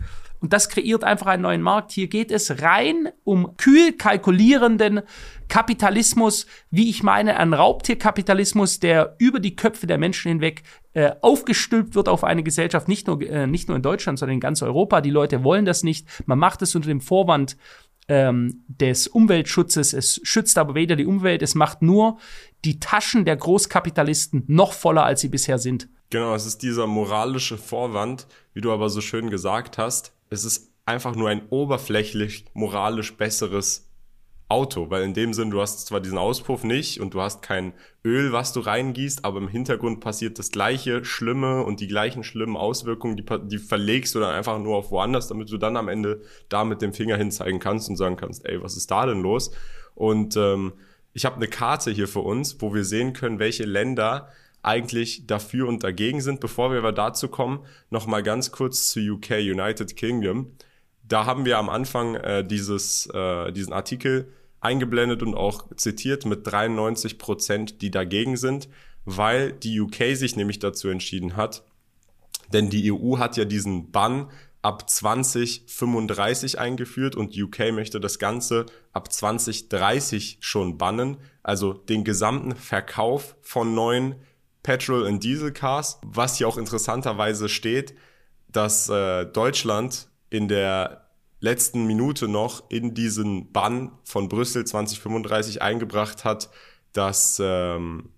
Und 0.44 0.52
das 0.52 0.68
kreiert 0.68 1.04
einfach 1.04 1.28
einen 1.28 1.40
neuen 1.40 1.62
Markt. 1.62 1.92
Hier 1.92 2.06
geht 2.06 2.30
es 2.30 2.60
rein 2.60 3.08
um 3.24 3.56
kühl 3.56 3.92
kalkulierenden 3.92 5.00
Kapitalismus, 5.48 6.44
wie 6.70 6.90
ich 6.90 7.02
meine, 7.02 7.38
ein 7.38 7.54
Raubtierkapitalismus, 7.54 8.78
der 8.78 9.16
über 9.16 9.40
die 9.40 9.56
Köpfe 9.56 9.86
der 9.86 9.96
Menschen 9.96 10.28
hinweg 10.28 10.62
äh, 10.92 11.12
aufgestülpt 11.22 11.94
wird 11.94 12.10
auf 12.10 12.24
eine 12.24 12.42
Gesellschaft, 12.42 12.88
nicht 12.88 13.06
nur, 13.06 13.22
äh, 13.22 13.46
nicht 13.46 13.68
nur 13.68 13.76
in 13.78 13.82
Deutschland, 13.82 14.18
sondern 14.18 14.34
in 14.34 14.40
ganz 14.40 14.60
Europa. 14.60 15.00
Die 15.00 15.08
Leute 15.08 15.44
wollen 15.44 15.64
das 15.64 15.82
nicht. 15.82 16.06
Man 16.26 16.38
macht 16.38 16.60
es 16.60 16.74
unter 16.74 16.88
dem 16.88 17.00
Vorwand 17.00 17.56
ähm, 18.08 18.64
des 18.68 19.08
Umweltschutzes. 19.08 19.94
Es 19.94 20.20
schützt 20.24 20.58
aber 20.58 20.74
weder 20.74 20.94
die 20.94 21.06
Umwelt, 21.06 21.40
es 21.40 21.54
macht 21.54 21.80
nur 21.80 22.18
die 22.66 22.80
Taschen 22.80 23.24
der 23.24 23.36
Großkapitalisten 23.36 24.44
noch 24.48 24.74
voller, 24.74 25.06
als 25.06 25.22
sie 25.22 25.30
bisher 25.30 25.56
sind. 25.56 25.88
Genau, 26.10 26.34
es 26.34 26.44
ist 26.44 26.58
dieser 26.58 26.86
moralische 26.86 27.56
Vorwand, 27.56 28.26
wie 28.52 28.60
du 28.60 28.70
aber 28.72 28.90
so 28.90 29.00
schön 29.00 29.30
gesagt 29.30 29.78
hast 29.78 30.13
es 30.34 30.44
ist 30.44 30.72
einfach 30.84 31.16
nur 31.16 31.28
ein 31.30 31.48
oberflächlich 31.48 32.44
moralisch 32.52 33.16
besseres 33.16 33.90
Auto, 34.48 34.90
weil 34.90 35.02
in 35.04 35.14
dem 35.14 35.32
Sinn, 35.32 35.50
du 35.50 35.60
hast 35.62 35.86
zwar 35.86 36.00
diesen 36.00 36.18
Auspuff 36.18 36.64
nicht 36.64 37.00
und 37.00 37.14
du 37.14 37.22
hast 37.22 37.40
kein 37.40 37.72
Öl, 38.04 38.32
was 38.32 38.52
du 38.52 38.60
reingießt, 38.60 39.24
aber 39.24 39.38
im 39.38 39.48
Hintergrund 39.48 40.00
passiert 40.00 40.38
das 40.38 40.50
gleiche 40.50 41.02
Schlimme 41.04 41.64
und 41.64 41.80
die 41.80 41.88
gleichen 41.88 42.22
schlimmen 42.22 42.56
Auswirkungen, 42.56 43.16
die, 43.16 43.24
die 43.44 43.58
verlegst 43.58 44.14
du 44.14 44.20
dann 44.20 44.34
einfach 44.34 44.58
nur 44.58 44.76
auf 44.76 44.90
woanders, 44.90 45.28
damit 45.28 45.50
du 45.50 45.56
dann 45.56 45.78
am 45.78 45.88
Ende 45.88 46.20
da 46.50 46.64
mit 46.64 46.82
dem 46.82 46.92
Finger 46.92 47.16
hinzeigen 47.16 47.58
kannst 47.58 47.88
und 47.88 47.96
sagen 47.96 48.16
kannst, 48.16 48.44
ey, 48.44 48.62
was 48.62 48.76
ist 48.76 48.90
da 48.90 49.06
denn 49.06 49.22
los? 49.22 49.50
Und 49.94 50.36
ähm, 50.36 50.74
ich 51.14 51.24
habe 51.24 51.36
eine 51.36 51.48
Karte 51.48 51.90
hier 51.90 52.08
für 52.08 52.20
uns, 52.20 52.60
wo 52.60 52.74
wir 52.74 52.84
sehen 52.84 53.14
können, 53.14 53.38
welche 53.38 53.64
Länder 53.64 54.28
eigentlich 54.64 55.26
dafür 55.26 55.68
und 55.68 55.84
dagegen 55.84 56.20
sind. 56.20 56.40
Bevor 56.40 56.70
wir 56.70 56.78
aber 56.78 56.92
dazu 56.92 57.28
kommen, 57.28 57.60
noch 57.90 58.06
mal 58.06 58.22
ganz 58.22 58.52
kurz 58.52 58.88
zu 58.90 59.00
UK, 59.00 59.30
United 59.32 59.96
Kingdom. 59.96 60.52
Da 61.06 61.26
haben 61.26 61.44
wir 61.44 61.58
am 61.58 61.68
Anfang 61.68 62.14
äh, 62.14 62.44
dieses, 62.44 63.06
äh, 63.12 63.52
diesen 63.52 63.72
Artikel 63.72 64.32
eingeblendet 64.60 65.22
und 65.22 65.34
auch 65.34 65.66
zitiert 65.76 66.24
mit 66.24 66.46
93 66.46 67.18
Prozent, 67.18 67.82
die 67.82 67.90
dagegen 67.90 68.36
sind, 68.36 68.68
weil 69.04 69.52
die 69.52 69.78
UK 69.80 70.14
sich 70.16 70.36
nämlich 70.36 70.58
dazu 70.58 70.88
entschieden 70.88 71.36
hat, 71.36 71.64
denn 72.52 72.70
die 72.70 72.90
EU 72.90 73.18
hat 73.18 73.36
ja 73.36 73.44
diesen 73.44 73.90
Bann 73.90 74.30
ab 74.62 74.88
2035 74.88 76.58
eingeführt 76.58 77.16
und 77.16 77.36
UK 77.36 77.72
möchte 77.72 78.00
das 78.00 78.18
Ganze 78.18 78.64
ab 78.94 79.12
2030 79.12 80.38
schon 80.40 80.78
bannen, 80.78 81.18
also 81.42 81.74
den 81.74 82.02
gesamten 82.02 82.56
Verkauf 82.56 83.36
von 83.42 83.74
neuen 83.74 84.14
Petrol- 84.64 85.04
und 85.04 85.22
Dieselcars, 85.22 86.00
was 86.04 86.38
hier 86.38 86.48
auch 86.48 86.58
interessanterweise 86.58 87.48
steht, 87.48 87.94
dass 88.48 88.88
äh, 88.88 89.26
Deutschland 89.26 90.08
in 90.30 90.48
der 90.48 91.08
letzten 91.38 91.86
Minute 91.86 92.26
noch 92.26 92.68
in 92.70 92.94
diesen 92.94 93.52
Bann 93.52 93.92
von 94.02 94.28
Brüssel 94.28 94.64
2035 94.64 95.62
eingebracht 95.62 96.24
hat, 96.24 96.48
dass 96.92 97.40
ähm, 97.44 98.08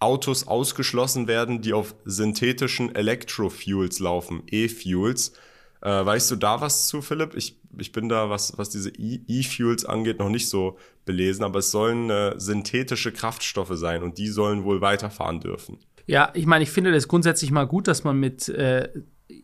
Autos 0.00 0.48
ausgeschlossen 0.48 1.28
werden, 1.28 1.60
die 1.60 1.74
auf 1.74 1.94
synthetischen 2.04 2.94
Electrofuels 2.94 4.00
laufen, 4.00 4.42
E-Fuels. 4.50 5.34
Äh, 5.82 6.06
weißt 6.06 6.30
du 6.30 6.36
da 6.36 6.60
was 6.60 6.86
zu, 6.86 7.02
Philipp? 7.02 7.34
Ich, 7.34 7.60
ich 7.76 7.90
bin 7.90 8.08
da, 8.08 8.30
was, 8.30 8.56
was 8.56 8.70
diese 8.70 8.90
e, 8.90 9.20
E-Fuels 9.26 9.84
angeht, 9.84 10.20
noch 10.20 10.28
nicht 10.28 10.48
so 10.48 10.78
belesen, 11.04 11.44
aber 11.44 11.58
es 11.58 11.72
sollen 11.72 12.08
äh, 12.08 12.34
synthetische 12.38 13.12
Kraftstoffe 13.12 13.72
sein 13.74 14.04
und 14.04 14.16
die 14.16 14.28
sollen 14.28 14.62
wohl 14.62 14.80
weiterfahren 14.80 15.40
dürfen. 15.40 15.78
Ja, 16.06 16.30
ich 16.34 16.46
meine, 16.46 16.62
ich 16.62 16.70
finde 16.70 16.92
das 16.92 17.08
grundsätzlich 17.08 17.50
mal 17.50 17.66
gut, 17.66 17.88
dass 17.88 18.04
man 18.04 18.18
mit 18.18 18.48
äh, 18.48 18.88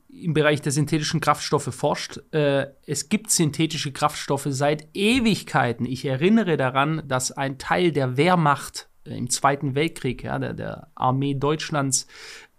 im 0.09 0.33
Bereich 0.33 0.63
der 0.63 0.73
synthetischen 0.73 1.21
Kraftstoffe 1.21 1.75
forscht. 1.75 2.21
Äh, 2.33 2.67
es 2.87 3.09
gibt 3.09 3.31
synthetische 3.31 3.93
Kraftstoffe 3.93 4.47
seit 4.49 4.89
Ewigkeiten. 4.95 5.87
Ich 5.87 6.05
erinnere 6.05 6.57
daran, 6.57 7.03
dass 7.07 7.33
ein 7.33 7.59
Teil 7.59 7.91
der 7.91 8.17
Wehrmacht 8.17 8.89
äh, 9.05 9.17
im 9.17 9.31
Zweiten 9.31 9.75
Weltkrieg, 9.75 10.23
ja, 10.23 10.39
der, 10.39 10.55
der 10.55 10.89
Armee 10.95 11.35
Deutschlands, 11.35 12.07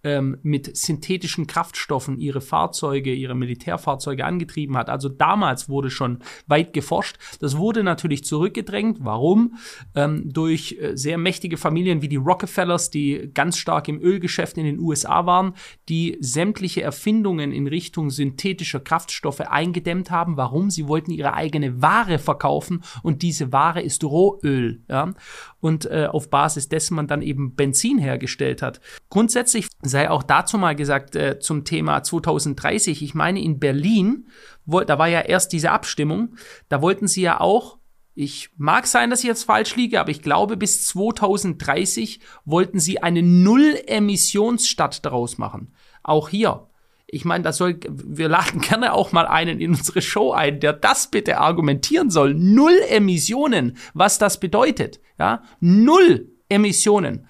ähm, 0.03 0.37
mit 0.43 0.75
synthetischen 0.77 1.47
Kraftstoffen 1.47 2.19
ihre 2.19 2.41
Fahrzeuge, 2.41 3.13
ihre 3.13 3.35
Militärfahrzeuge 3.35 4.25
angetrieben 4.25 4.77
hat. 4.77 4.89
Also 4.89 5.09
damals 5.09 5.69
wurde 5.69 5.89
schon 5.89 6.19
weit 6.47 6.73
geforscht. 6.73 7.17
Das 7.39 7.57
wurde 7.57 7.83
natürlich 7.83 8.23
zurückgedrängt. 8.23 8.99
Warum? 9.01 9.57
Ähm, 9.95 10.31
durch 10.31 10.77
äh, 10.79 10.95
sehr 10.95 11.17
mächtige 11.17 11.57
Familien 11.57 12.01
wie 12.01 12.07
die 12.07 12.15
Rockefellers, 12.15 12.89
die 12.89 13.29
ganz 13.33 13.57
stark 13.57 13.87
im 13.87 14.01
Ölgeschäft 14.01 14.57
in 14.57 14.65
den 14.65 14.79
USA 14.79 15.25
waren, 15.25 15.53
die 15.89 16.17
sämtliche 16.21 16.81
Erfindungen 16.81 17.51
in 17.51 17.67
Richtung 17.67 18.09
synthetischer 18.09 18.79
Kraftstoffe 18.79 19.41
eingedämmt 19.41 20.11
haben. 20.11 20.37
Warum? 20.37 20.69
Sie 20.69 20.87
wollten 20.87 21.11
ihre 21.11 21.33
eigene 21.33 21.81
Ware 21.81 22.19
verkaufen 22.19 22.83
und 23.03 23.21
diese 23.21 23.51
Ware 23.51 23.81
ist 23.81 24.03
Rohöl. 24.03 24.81
Ja? 24.87 25.13
Und 25.59 25.85
äh, 25.85 26.07
auf 26.09 26.29
Basis 26.29 26.69
dessen 26.69 26.95
man 26.95 27.07
dann 27.07 27.21
eben 27.21 27.55
Benzin 27.55 27.97
hergestellt 27.97 28.61
hat. 28.61 28.79
Grundsätzlich 29.09 29.67
sei 29.89 30.10
auch 30.10 30.24
dazu 30.24 30.58
mal 30.58 30.75
gesagt 30.75 31.15
äh, 31.15 31.39
zum 31.39 31.65
Thema 31.65 32.01
2030. 32.01 33.01
Ich 33.03 33.13
meine, 33.13 33.41
in 33.41 33.60
Berlin, 33.60 34.29
wo, 34.65 34.81
da 34.81 34.98
war 34.98 35.08
ja 35.08 35.22
erst 35.22 35.51
diese 35.51 35.72
Abstimmung, 35.72 36.36
da 36.69 36.81
wollten 36.81 37.08
sie 37.08 37.22
ja 37.22 37.41
auch 37.41 37.79
ich 38.22 38.50
mag 38.58 38.86
sein, 38.86 39.10
dass 39.10 39.22
ich 39.22 39.27
jetzt 39.27 39.46
falsch 39.46 39.77
liege, 39.77 39.98
aber 39.98 40.10
ich 40.10 40.22
glaube, 40.22 40.58
bis 40.58 40.86
2030 40.88 42.19
wollten 42.43 42.77
sie 42.77 43.01
eine 43.01 43.24
Null-Emissionsstadt 43.24 45.05
daraus 45.05 45.38
machen. 45.38 45.74
Auch 46.03 46.27
hier. 46.27 46.67
Ich 47.08 47.24
meine, 47.24 47.46
das 47.46 47.55
soll, 47.55 47.79
wir 47.88 48.27
laden 48.27 48.60
gerne 48.69 48.91
auch 48.91 49.13
mal 49.13 49.25
einen 49.25 49.62
in 49.62 49.72
unsere 49.72 50.01
Show 50.01 50.34
ein, 50.34 50.60
der 50.60 50.74
das 50.74 51.10
bitte 51.10 51.38
argumentieren 51.38 52.10
soll. 52.10 52.34
Null 52.34 52.77
Emissionen, 52.89 53.77
was 53.93 54.17
das 54.17 54.39
bedeutet. 54.41 55.00
Ja, 55.17 55.43
null 55.62 56.29
Emissionen. 56.50 57.25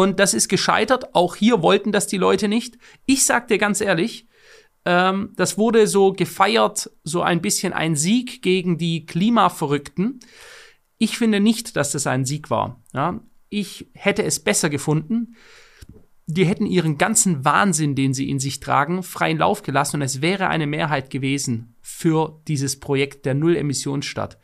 Und 0.00 0.18
das 0.18 0.32
ist 0.32 0.48
gescheitert. 0.48 1.14
Auch 1.14 1.36
hier 1.36 1.60
wollten 1.60 1.92
das 1.92 2.06
die 2.06 2.16
Leute 2.16 2.48
nicht. 2.48 2.78
Ich 3.04 3.26
sag 3.26 3.48
dir 3.48 3.58
ganz 3.58 3.82
ehrlich, 3.82 4.26
ähm, 4.86 5.34
das 5.36 5.58
wurde 5.58 5.86
so 5.86 6.14
gefeiert, 6.14 6.90
so 7.04 7.20
ein 7.20 7.42
bisschen 7.42 7.74
ein 7.74 7.96
Sieg 7.96 8.40
gegen 8.40 8.78
die 8.78 9.04
Klimaverrückten. 9.04 10.20
Ich 10.96 11.18
finde 11.18 11.38
nicht, 11.40 11.76
dass 11.76 11.92
das 11.92 12.06
ein 12.06 12.24
Sieg 12.24 12.48
war. 12.48 12.82
Ja? 12.94 13.20
Ich 13.50 13.90
hätte 13.92 14.22
es 14.22 14.40
besser 14.40 14.70
gefunden. 14.70 15.36
Die 16.24 16.46
hätten 16.46 16.64
ihren 16.64 16.96
ganzen 16.96 17.44
Wahnsinn, 17.44 17.94
den 17.94 18.14
sie 18.14 18.30
in 18.30 18.38
sich 18.38 18.58
tragen, 18.58 19.02
freien 19.02 19.36
Lauf 19.36 19.60
gelassen 19.60 19.96
und 19.96 20.02
es 20.02 20.22
wäre 20.22 20.48
eine 20.48 20.66
Mehrheit 20.66 21.10
gewesen 21.10 21.76
für 21.82 22.40
dieses 22.48 22.80
Projekt 22.80 23.26
der 23.26 23.34
Null-Emissionsstadt 23.34 24.38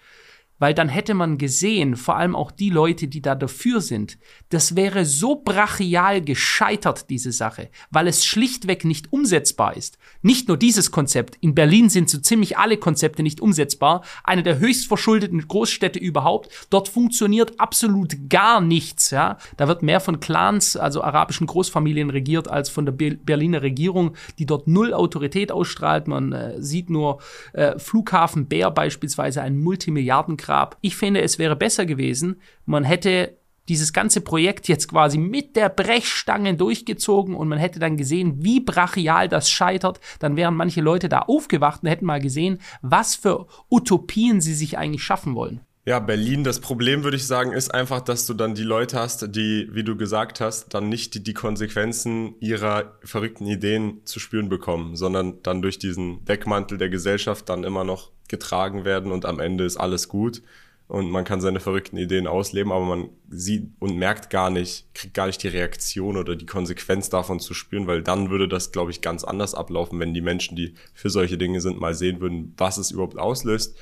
weil 0.58 0.74
dann 0.74 0.88
hätte 0.88 1.14
man 1.14 1.38
gesehen, 1.38 1.96
vor 1.96 2.16
allem 2.16 2.34
auch 2.34 2.50
die 2.50 2.70
Leute, 2.70 3.08
die 3.08 3.22
da 3.22 3.34
dafür 3.34 3.80
sind, 3.80 4.18
das 4.48 4.76
wäre 4.76 5.04
so 5.04 5.36
brachial 5.36 6.22
gescheitert, 6.22 7.10
diese 7.10 7.32
Sache, 7.32 7.68
weil 7.90 8.06
es 8.06 8.24
schlichtweg 8.24 8.84
nicht 8.84 9.12
umsetzbar 9.12 9.76
ist. 9.76 9.98
Nicht 10.22 10.48
nur 10.48 10.56
dieses 10.56 10.90
Konzept, 10.90 11.36
in 11.40 11.54
Berlin 11.54 11.88
sind 11.88 12.08
so 12.08 12.18
ziemlich 12.18 12.58
alle 12.58 12.76
Konzepte 12.76 13.22
nicht 13.22 13.40
umsetzbar, 13.40 14.02
eine 14.24 14.42
der 14.42 14.58
höchst 14.58 14.86
verschuldeten 14.86 15.46
Großstädte 15.46 15.98
überhaupt, 15.98 16.48
dort 16.70 16.88
funktioniert 16.88 17.60
absolut 17.60 18.28
gar 18.28 18.60
nichts, 18.60 19.10
ja. 19.10 19.38
Da 19.56 19.68
wird 19.68 19.82
mehr 19.82 20.00
von 20.00 20.20
Clans, 20.20 20.76
also 20.76 21.02
arabischen 21.02 21.46
Großfamilien 21.46 22.10
regiert, 22.10 22.48
als 22.48 22.68
von 22.70 22.86
der 22.86 22.92
Berliner 22.92 23.62
Regierung, 23.62 24.14
die 24.38 24.46
dort 24.46 24.66
null 24.66 24.94
Autorität 24.94 25.52
ausstrahlt. 25.52 26.08
Man 26.08 26.32
äh, 26.32 26.62
sieht 26.62 26.90
nur 26.90 27.20
äh, 27.52 27.78
Flughafen 27.78 28.46
Bär 28.46 28.70
beispielsweise, 28.70 29.42
ein 29.42 29.58
Multimilliarden 29.58 30.36
Grab. 30.46 30.78
Ich 30.80 30.96
finde, 30.96 31.22
es 31.22 31.38
wäre 31.38 31.56
besser 31.56 31.86
gewesen, 31.86 32.40
man 32.64 32.84
hätte 32.84 33.36
dieses 33.68 33.92
ganze 33.92 34.20
Projekt 34.20 34.68
jetzt 34.68 34.88
quasi 34.88 35.18
mit 35.18 35.56
der 35.56 35.68
Brechstange 35.68 36.54
durchgezogen 36.54 37.34
und 37.34 37.48
man 37.48 37.58
hätte 37.58 37.80
dann 37.80 37.96
gesehen, 37.96 38.44
wie 38.44 38.60
brachial 38.60 39.28
das 39.28 39.50
scheitert. 39.50 40.00
Dann 40.20 40.36
wären 40.36 40.54
manche 40.54 40.80
Leute 40.80 41.08
da 41.08 41.20
aufgewacht 41.20 41.82
und 41.82 41.88
hätten 41.88 42.06
mal 42.06 42.20
gesehen, 42.20 42.60
was 42.80 43.16
für 43.16 43.48
Utopien 43.68 44.40
sie 44.40 44.54
sich 44.54 44.78
eigentlich 44.78 45.02
schaffen 45.02 45.34
wollen. 45.34 45.65
Ja, 45.88 46.00
Berlin, 46.00 46.42
das 46.42 46.58
Problem 46.58 47.04
würde 47.04 47.16
ich 47.16 47.28
sagen, 47.28 47.52
ist 47.52 47.72
einfach, 47.72 48.00
dass 48.00 48.26
du 48.26 48.34
dann 48.34 48.56
die 48.56 48.64
Leute 48.64 48.98
hast, 48.98 49.36
die, 49.36 49.68
wie 49.70 49.84
du 49.84 49.96
gesagt 49.96 50.40
hast, 50.40 50.74
dann 50.74 50.88
nicht 50.88 51.14
die, 51.14 51.22
die 51.22 51.32
Konsequenzen 51.32 52.34
ihrer 52.40 52.98
verrückten 53.04 53.46
Ideen 53.46 54.00
zu 54.04 54.18
spüren 54.18 54.48
bekommen, 54.48 54.96
sondern 54.96 55.40
dann 55.44 55.62
durch 55.62 55.78
diesen 55.78 56.24
Deckmantel 56.24 56.76
der 56.76 56.88
Gesellschaft 56.88 57.48
dann 57.48 57.62
immer 57.62 57.84
noch 57.84 58.10
getragen 58.26 58.84
werden 58.84 59.12
und 59.12 59.26
am 59.26 59.38
Ende 59.38 59.62
ist 59.62 59.76
alles 59.76 60.08
gut 60.08 60.42
und 60.88 61.08
man 61.08 61.24
kann 61.24 61.40
seine 61.40 61.60
verrückten 61.60 61.98
Ideen 61.98 62.26
ausleben, 62.26 62.72
aber 62.72 62.84
man 62.84 63.10
sieht 63.28 63.70
und 63.78 63.96
merkt 63.96 64.28
gar 64.28 64.50
nicht, 64.50 64.92
kriegt 64.92 65.14
gar 65.14 65.28
nicht 65.28 65.44
die 65.44 65.48
Reaktion 65.48 66.16
oder 66.16 66.34
die 66.34 66.46
Konsequenz 66.46 67.10
davon 67.10 67.38
zu 67.38 67.54
spüren, 67.54 67.86
weil 67.86 68.02
dann 68.02 68.30
würde 68.30 68.48
das, 68.48 68.72
glaube 68.72 68.90
ich, 68.90 69.02
ganz 69.02 69.22
anders 69.22 69.54
ablaufen, 69.54 70.00
wenn 70.00 70.14
die 70.14 70.20
Menschen, 70.20 70.56
die 70.56 70.74
für 70.94 71.10
solche 71.10 71.38
Dinge 71.38 71.60
sind, 71.60 71.78
mal 71.78 71.94
sehen 71.94 72.20
würden, 72.20 72.54
was 72.56 72.76
es 72.76 72.90
überhaupt 72.90 73.18
auslöst. 73.18 73.78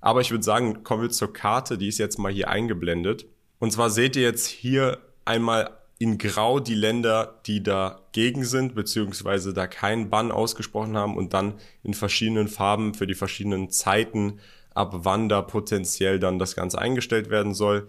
Aber 0.00 0.20
ich 0.20 0.30
würde 0.30 0.44
sagen, 0.44 0.82
kommen 0.82 1.02
wir 1.02 1.10
zur 1.10 1.32
Karte, 1.32 1.78
die 1.78 1.88
ist 1.88 1.98
jetzt 1.98 2.18
mal 2.18 2.32
hier 2.32 2.48
eingeblendet. 2.48 3.26
Und 3.58 3.72
zwar 3.72 3.90
seht 3.90 4.16
ihr 4.16 4.22
jetzt 4.22 4.46
hier 4.46 4.98
einmal 5.24 5.70
in 5.98 6.18
Grau 6.18 6.60
die 6.60 6.74
Länder, 6.74 7.40
die 7.46 7.62
dagegen 7.62 8.44
sind, 8.44 8.74
beziehungsweise 8.74 9.54
da 9.54 9.66
keinen 9.66 10.10
Bann 10.10 10.30
ausgesprochen 10.30 10.96
haben 10.96 11.16
und 11.16 11.32
dann 11.32 11.54
in 11.82 11.94
verschiedenen 11.94 12.48
Farben 12.48 12.94
für 12.94 13.06
die 13.06 13.14
verschiedenen 13.14 13.70
Zeiten, 13.70 14.40
ab 14.74 14.90
wann 14.92 15.30
da 15.30 15.40
potenziell 15.40 16.18
dann 16.18 16.38
das 16.38 16.54
Ganze 16.54 16.78
eingestellt 16.78 17.30
werden 17.30 17.54
soll. 17.54 17.88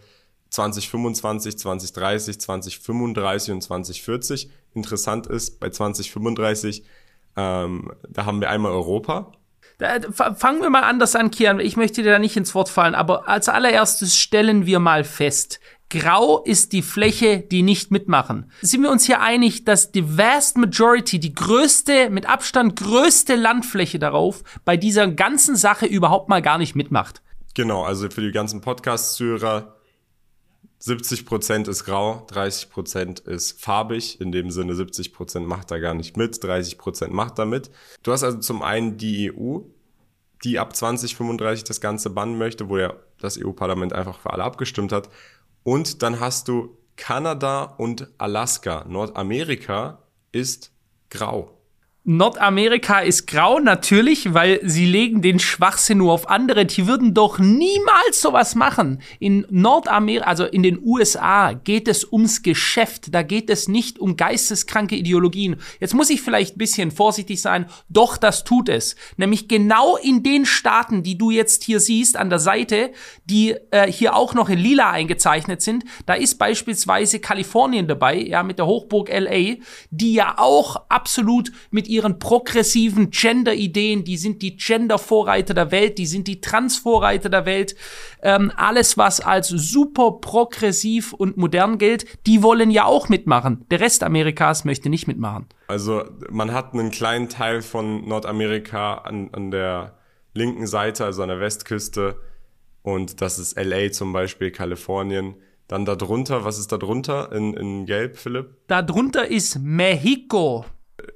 2025, 0.49 1.57
2030, 1.57 2.39
2035 2.39 3.53
und 3.53 3.61
2040. 3.61 4.49
Interessant 4.73 5.27
ist, 5.27 5.59
bei 5.59 5.69
2035, 5.69 6.83
ähm, 7.35 7.91
da 8.07 8.25
haben 8.25 8.39
wir 8.39 8.49
einmal 8.49 8.71
Europa. 8.71 9.33
Da, 9.77 9.99
fangen 10.33 10.61
wir 10.61 10.71
mal 10.71 10.83
anders 10.83 11.15
an, 11.15 11.29
Kian. 11.29 11.59
Ich 11.59 11.77
möchte 11.77 12.01
dir 12.01 12.13
da 12.13 12.19
nicht 12.19 12.35
ins 12.35 12.55
Wort 12.55 12.67
fallen, 12.67 12.95
aber 12.95 13.27
als 13.27 13.47
allererstes 13.47 14.17
stellen 14.17 14.65
wir 14.65 14.79
mal 14.79 15.03
fest, 15.03 15.59
Grau 15.89 16.43
ist 16.43 16.73
die 16.73 16.81
Fläche, 16.81 17.39
die 17.39 17.61
nicht 17.61 17.91
mitmachen. 17.91 18.51
Sind 18.61 18.81
wir 18.81 18.91
uns 18.91 19.05
hier 19.05 19.21
einig, 19.21 19.63
dass 19.63 19.91
die 19.93 20.17
vast 20.17 20.57
majority, 20.57 21.19
die 21.19 21.33
größte, 21.33 22.09
mit 22.09 22.27
Abstand 22.27 22.75
größte 22.75 23.35
Landfläche 23.35 23.97
darauf, 23.97 24.43
bei 24.65 24.75
dieser 24.75 25.07
ganzen 25.07 25.55
Sache 25.55 25.85
überhaupt 25.85 26.27
mal 26.27 26.41
gar 26.41 26.57
nicht 26.57 26.75
mitmacht? 26.75 27.21
Genau, 27.53 27.83
also 27.83 28.09
für 28.09 28.21
die 28.21 28.31
ganzen 28.31 28.59
Podcast-Zuhörer, 28.59 29.76
70% 30.81 31.69
ist 31.69 31.85
grau, 31.85 32.25
30% 32.29 33.27
ist 33.27 33.59
farbig. 33.61 34.21
In 34.21 34.31
dem 34.31 34.51
Sinne 34.51 34.73
70% 34.73 35.39
macht 35.41 35.71
da 35.71 35.79
gar 35.79 35.93
nicht 35.93 36.17
mit, 36.17 36.35
30% 36.35 37.09
macht 37.09 37.39
da 37.39 37.45
mit. 37.45 37.71
Du 38.03 38.11
hast 38.11 38.23
also 38.23 38.37
zum 38.39 38.61
einen 38.61 38.97
die 38.97 39.31
EU, 39.31 39.59
die 40.43 40.59
ab 40.59 40.75
2035 40.75 41.63
das 41.63 41.81
Ganze 41.81 42.09
bannen 42.11 42.37
möchte, 42.37 42.69
wo 42.69 42.77
ja 42.77 42.93
das 43.19 43.39
EU-Parlament 43.43 43.93
einfach 43.93 44.19
für 44.19 44.31
alle 44.31 44.43
abgestimmt 44.43 44.91
hat. 44.91 45.09
Und 45.63 46.03
dann 46.03 46.19
hast 46.19 46.47
du 46.47 46.77
Kanada 46.95 47.63
und 47.63 48.07
Alaska. 48.17 48.85
Nordamerika 48.87 50.03
ist 50.31 50.71
grau. 51.09 51.56
Nordamerika 52.09 52.99
ist 52.99 53.27
grau, 53.27 53.59
natürlich, 53.59 54.33
weil 54.33 54.61
sie 54.63 54.85
legen 54.85 55.21
den 55.21 55.39
Schwachsinn 55.39 55.97
nur 55.97 56.13
auf 56.13 56.29
andere. 56.29 56.65
Die 56.65 56.87
würden 56.87 57.13
doch 57.13 57.37
niemals 57.37 58.21
sowas 58.21 58.55
machen. 58.55 59.01
In 59.19 59.45
Nordamerika, 59.49 60.25
also 60.25 60.45
in 60.45 60.63
den 60.63 60.79
USA, 60.81 61.51
geht 61.51 61.89
es 61.89 62.09
ums 62.09 62.43
Geschäft. 62.43 63.13
Da 63.13 63.23
geht 63.23 63.49
es 63.49 63.67
nicht 63.67 63.99
um 63.99 64.15
geisteskranke 64.15 64.95
Ideologien. 64.95 65.57
Jetzt 65.81 65.95
muss 65.95 66.09
ich 66.09 66.21
vielleicht 66.21 66.55
ein 66.55 66.59
bisschen 66.59 66.91
vorsichtig 66.91 67.41
sein. 67.41 67.65
Doch, 67.89 68.15
das 68.15 68.45
tut 68.45 68.69
es. 68.69 68.95
Nämlich 69.17 69.49
genau 69.49 69.97
in 69.97 70.23
den 70.23 70.45
Staaten, 70.45 71.03
die 71.03 71.17
du 71.17 71.29
jetzt 71.29 71.65
hier 71.65 71.81
siehst 71.81 72.15
an 72.15 72.29
der 72.29 72.39
Seite, 72.39 72.93
die 73.25 73.53
äh, 73.71 73.91
hier 73.91 74.15
auch 74.15 74.33
noch 74.33 74.47
in 74.47 74.59
lila 74.59 74.91
eingezeichnet 74.91 75.61
sind. 75.61 75.83
Da 76.05 76.13
ist 76.13 76.35
beispielsweise 76.35 77.19
Kalifornien 77.19 77.85
dabei, 77.85 78.15
ja, 78.15 78.43
mit 78.43 78.59
der 78.59 78.65
Hochburg 78.65 79.09
LA, 79.09 79.57
die 79.91 80.13
ja 80.13 80.35
auch 80.37 80.85
absolut 80.87 81.51
mit 81.69 81.89
ihren 81.97 82.19
progressiven 82.19 83.09
Gender-Ideen, 83.09 84.03
die 84.03 84.17
sind 84.17 84.41
die 84.41 84.55
Gender-Vorreiter 84.55 85.53
der 85.53 85.71
Welt, 85.71 85.97
die 85.97 86.05
sind 86.05 86.27
die 86.27 86.39
Trans-Vorreiter 86.39 87.29
der 87.29 87.45
Welt, 87.45 87.75
ähm, 88.21 88.51
alles, 88.55 88.97
was 88.97 89.19
als 89.19 89.49
super 89.49 90.19
progressiv 90.21 91.13
und 91.13 91.37
modern 91.37 91.77
gilt, 91.77 92.05
die 92.27 92.43
wollen 92.43 92.71
ja 92.71 92.85
auch 92.85 93.09
mitmachen. 93.09 93.65
Der 93.71 93.79
Rest 93.79 94.03
Amerikas 94.03 94.63
möchte 94.63 94.89
nicht 94.89 95.07
mitmachen. 95.07 95.47
Also 95.67 96.03
man 96.29 96.53
hat 96.53 96.73
einen 96.73 96.91
kleinen 96.91 97.29
Teil 97.29 97.61
von 97.61 98.07
Nordamerika 98.07 98.95
an, 98.99 99.29
an 99.33 99.51
der 99.51 99.97
linken 100.33 100.67
Seite, 100.67 101.03
also 101.03 101.23
an 101.23 101.29
der 101.29 101.39
Westküste, 101.39 102.15
und 102.83 103.21
das 103.21 103.37
ist 103.37 103.59
LA 103.59 103.91
zum 103.91 104.13
Beispiel, 104.13 104.49
Kalifornien. 104.49 105.35
Dann 105.67 105.83
darunter, 105.83 106.45
was 106.45 106.57
ist 106.57 106.71
da 106.71 106.77
drunter 106.77 107.33
in, 107.33 107.53
in 107.53 107.85
Gelb, 107.85 108.17
Philipp? 108.17 108.55
Darunter 108.67 109.27
ist 109.27 109.59
Mexiko 109.59 110.63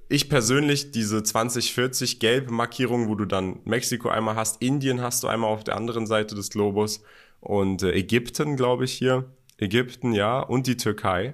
ich 0.10 0.30
persönlich 0.30 0.92
diese 0.92 1.24
2040 1.24 2.20
gelbe 2.20 2.52
Markierung, 2.52 3.08
wo 3.08 3.16
du 3.16 3.26
dann 3.26 3.60
Mexiko 3.66 4.10
einmal 4.10 4.36
hast, 4.36 4.62
Indien 4.62 5.02
hast 5.02 5.24
du 5.24 5.28
einmal 5.28 5.50
auf 5.50 5.64
der 5.64 5.76
anderen 5.76 6.06
Seite 6.06 6.36
des 6.36 6.50
Globus 6.50 7.04
und 7.40 7.82
äh, 7.84 7.92
Ägypten, 7.92 8.56
glaube 8.56 8.86
ich 8.86 8.94
hier. 8.94 9.32
Ägypten, 9.58 10.14
ja, 10.14 10.40
und 10.40 10.68
die 10.68 10.78
Türkei. 10.78 11.34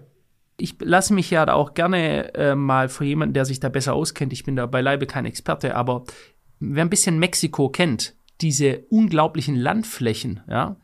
Ich 0.57 0.75
lasse 0.79 1.13
mich 1.13 1.29
ja 1.29 1.51
auch 1.53 1.73
gerne 1.73 2.33
äh, 2.33 2.55
mal 2.55 2.89
von 2.89 3.05
jemandem, 3.05 3.33
der 3.33 3.45
sich 3.45 3.59
da 3.59 3.69
besser 3.69 3.93
auskennt, 3.93 4.33
ich 4.33 4.43
bin 4.43 4.55
da 4.55 4.65
beileibe 4.65 5.05
kein 5.05 5.25
Experte, 5.25 5.75
aber 5.75 6.03
wer 6.59 6.83
ein 6.83 6.89
bisschen 6.89 7.19
Mexiko 7.19 7.69
kennt, 7.69 8.15
diese 8.41 8.79
unglaublichen 8.89 9.55
Landflächen, 9.55 10.41
ja, 10.49 10.77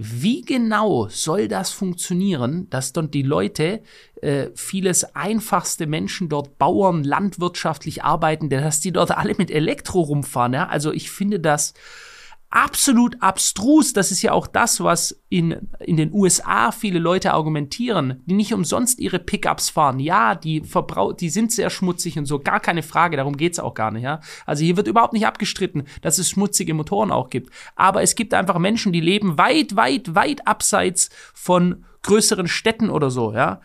wie 0.00 0.42
genau 0.42 1.08
soll 1.08 1.48
das 1.48 1.72
funktionieren, 1.72 2.70
dass 2.70 2.92
dort 2.92 3.12
die 3.14 3.22
Leute, 3.22 3.82
äh, 4.22 4.46
vieles 4.54 5.16
einfachste 5.16 5.88
Menschen 5.88 6.28
dort 6.28 6.56
Bauern, 6.56 7.02
landwirtschaftlich 7.02 8.04
arbeiten, 8.04 8.48
dass 8.48 8.78
die 8.78 8.92
dort 8.92 9.10
alle 9.10 9.34
mit 9.36 9.50
Elektro 9.50 10.02
rumfahren? 10.02 10.52
Ja? 10.52 10.68
Also 10.68 10.92
ich 10.92 11.10
finde 11.10 11.40
das 11.40 11.74
absolut 12.50 13.20
abstrus. 13.20 13.92
Das 13.92 14.10
ist 14.10 14.22
ja 14.22 14.32
auch 14.32 14.46
das, 14.46 14.82
was 14.82 15.22
in, 15.28 15.68
in 15.80 15.96
den 15.96 16.12
USA 16.12 16.72
viele 16.72 16.98
Leute 16.98 17.32
argumentieren, 17.34 18.22
die 18.26 18.34
nicht 18.34 18.54
umsonst 18.54 18.98
ihre 19.00 19.18
Pickups 19.18 19.68
fahren. 19.70 20.00
Ja, 20.00 20.34
die 20.34 20.62
verbrau 20.62 21.12
die 21.12 21.28
sind 21.28 21.52
sehr 21.52 21.70
schmutzig 21.70 22.18
und 22.18 22.24
so, 22.24 22.38
gar 22.38 22.60
keine 22.60 22.82
Frage, 22.82 23.16
darum 23.16 23.36
geht's 23.36 23.58
auch 23.58 23.74
gar 23.74 23.90
nicht. 23.90 24.02
Ja? 24.02 24.20
Also 24.46 24.64
hier 24.64 24.76
wird 24.76 24.88
überhaupt 24.88 25.12
nicht 25.12 25.26
abgestritten, 25.26 25.84
dass 26.00 26.18
es 26.18 26.30
schmutzige 26.30 26.74
Motoren 26.74 27.10
auch 27.10 27.28
gibt. 27.28 27.52
Aber 27.76 28.02
es 28.02 28.14
gibt 28.14 28.32
einfach 28.32 28.58
Menschen, 28.58 28.92
die 28.92 29.00
leben 29.00 29.36
weit, 29.36 29.76
weit, 29.76 30.14
weit 30.14 30.46
abseits 30.46 31.10
von 31.34 31.84
größeren 32.02 32.48
Städten 32.48 32.88
oder 32.90 33.10
so, 33.10 33.32
ja. 33.34 33.60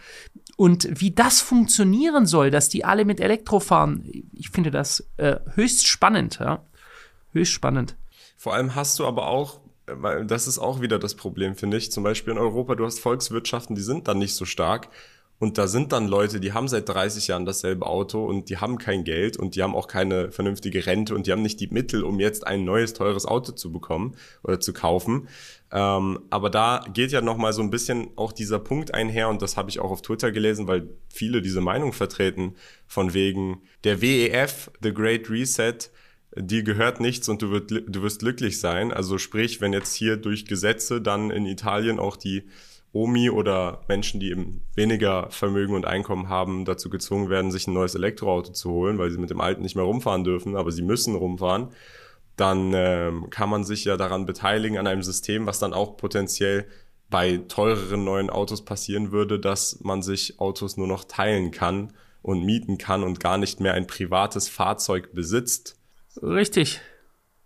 Und 0.56 0.88
wie 1.00 1.12
das 1.12 1.41
funktionieren 1.41 2.26
soll, 2.26 2.52
dass 2.52 2.69
die 2.69 2.86
alle 2.86 3.06
mit 3.06 3.19
Elektro 3.19 3.60
fahren, 3.60 4.04
ich 4.34 4.50
finde 4.50 4.72
das 4.72 5.08
äh, 5.17 5.38
höchst 5.56 5.88
spannend, 5.88 6.39
ja. 6.39 6.63
Höchst 7.32 7.54
spannend. 7.54 7.96
Vor 8.43 8.53
allem 8.53 8.75
hast 8.75 8.99
du 8.99 9.06
aber 9.06 9.27
auch, 9.29 9.62
weil 9.86 10.25
das 10.25 10.47
ist 10.47 10.60
auch 10.60 10.82
wieder 10.82 10.99
das 10.99 11.15
Problem, 11.15 11.56
finde 11.56 11.77
ich. 11.77 11.93
Zum 11.93 12.03
Beispiel 12.03 12.34
in 12.34 12.38
Europa, 12.38 12.75
du 12.75 12.84
hast 12.84 12.99
Volkswirtschaften, 12.99 13.73
die 13.73 13.82
sind 13.82 14.10
dann 14.10 14.17
nicht 14.17 14.36
so 14.36 14.43
stark. 14.43 14.89
Und 15.39 15.58
da 15.58 15.65
sind 15.65 15.93
dann 15.93 16.10
Leute, 16.10 16.41
die 16.41 16.51
haben 16.51 16.67
seit 16.67 16.89
30 16.89 17.27
Jahren 17.27 17.45
dasselbe 17.45 17.86
Auto 17.86 18.25
und 18.25 18.49
die 18.49 18.58
haben 18.58 18.77
kein 18.77 19.06
Geld 19.06 19.38
und 19.38 19.56
die 19.56 19.63
haben 19.63 19.73
auch 19.73 19.88
keine 19.88 20.34
vernünftige 20.34 20.86
Rente 20.86 21.15
und 21.15 21.25
die 21.25 21.32
haben 21.32 21.41
nicht 21.41 21.62
die 21.62 21.67
Mittel, 21.67 22.03
um 22.03 22.19
jetzt 22.19 22.45
ein 22.45 22.65
neues, 22.65 22.91
teures 22.91 23.25
Auto 23.25 23.53
zu 23.53 23.71
bekommen 23.71 24.17
oder 24.43 24.60
zu 24.60 24.73
kaufen. 24.73 25.29
Ähm, 25.71 26.19
aber 26.29 26.49
da 26.49 26.84
geht 26.93 27.13
ja 27.13 27.21
nochmal 27.21 27.53
so 27.53 27.62
ein 27.62 27.71
bisschen 27.71 28.10
auch 28.17 28.34
dieser 28.34 28.60
Punkt 28.60 28.93
einher 28.93 29.29
und 29.29 29.41
das 29.41 29.56
habe 29.56 29.69
ich 29.69 29.79
auch 29.79 29.89
auf 29.89 30.01
Twitter 30.01 30.34
gelesen, 30.34 30.67
weil 30.67 30.89
viele 31.08 31.41
diese 31.41 31.62
Meinung 31.62 31.93
vertreten 31.93 32.56
von 32.88 33.13
wegen 33.13 33.62
der 33.86 34.01
WEF, 34.01 34.69
The 34.82 34.93
Great 34.93 35.29
Reset, 35.29 35.89
dir 36.36 36.63
gehört 36.63 37.00
nichts 37.00 37.30
und 37.30 37.41
du, 37.41 37.52
wird, 37.52 37.72
du 37.72 38.02
wirst 38.02 38.19
glücklich 38.19 38.60
sein. 38.60 38.91
Also 38.91 39.17
sprich, 39.17 39.62
wenn 39.62 39.74
jetzt 39.74 39.93
hier 39.93 40.17
durch 40.17 40.46
Gesetze 40.46 41.02
dann 41.02 41.32
in 41.32 41.46
Italien 41.46 42.00
auch 42.00 42.15
die 42.15 42.48
Omi 42.91 43.30
oder 43.32 43.82
Menschen, 43.88 44.19
die 44.19 44.30
eben 44.30 44.62
weniger 44.76 45.30
Vermögen 45.32 45.74
und 45.74 45.86
Einkommen 45.86 46.30
haben, 46.30 46.63
dazu 46.63 46.89
gezwungen 46.89 47.30
werden, 47.30 47.52
sich 47.52 47.67
ein 47.67 47.74
neues 47.74 47.96
Elektroauto 47.96 48.52
zu 48.52 48.69
holen, 48.69 49.00
weil 49.00 49.10
sie 49.10 49.17
mit 49.17 49.32
dem 49.32 49.41
alten 49.41 49.63
nicht 49.63 49.76
mehr 49.76 49.84
rumfahren 49.84 50.24
dürfen, 50.24 50.56
aber 50.56 50.72
sie 50.72 50.84
müssen 50.84 51.15
rumfahren, 51.15 51.69
dann 52.36 52.72
ähm, 52.76 53.30
kann 53.32 53.50
man 53.50 53.63
sich 53.63 53.86
ja 53.86 53.98
daran 53.98 54.26
beteiligen 54.26 54.78
an 54.78 54.88
einem 54.88 55.04
System, 55.04 55.48
was 55.48 55.60
dann 55.60 55.74
auch 55.74 55.98
potenziell 55.98 56.67
bei 57.10 57.38
teureren 57.48 58.04
neuen 58.04 58.30
Autos 58.30 58.63
passieren 58.63 59.12
würde, 59.12 59.39
dass 59.39 59.80
man 59.82 60.02
sich 60.02 60.39
Autos 60.39 60.78
nur 60.78 60.88
noch 60.88 61.04
teilen 61.04 61.52
kann 61.52 61.93
und 62.22 62.43
mieten 62.43 62.78
kann 62.78 63.04
und 63.04 63.19
gar 63.19 63.38
nicht 63.38 63.60
mehr 63.60 63.74
ein 63.74 63.88
privates 63.88 64.50
Fahrzeug 64.50 65.13
besitzt, 65.13 65.78
Richtig. 66.21 66.82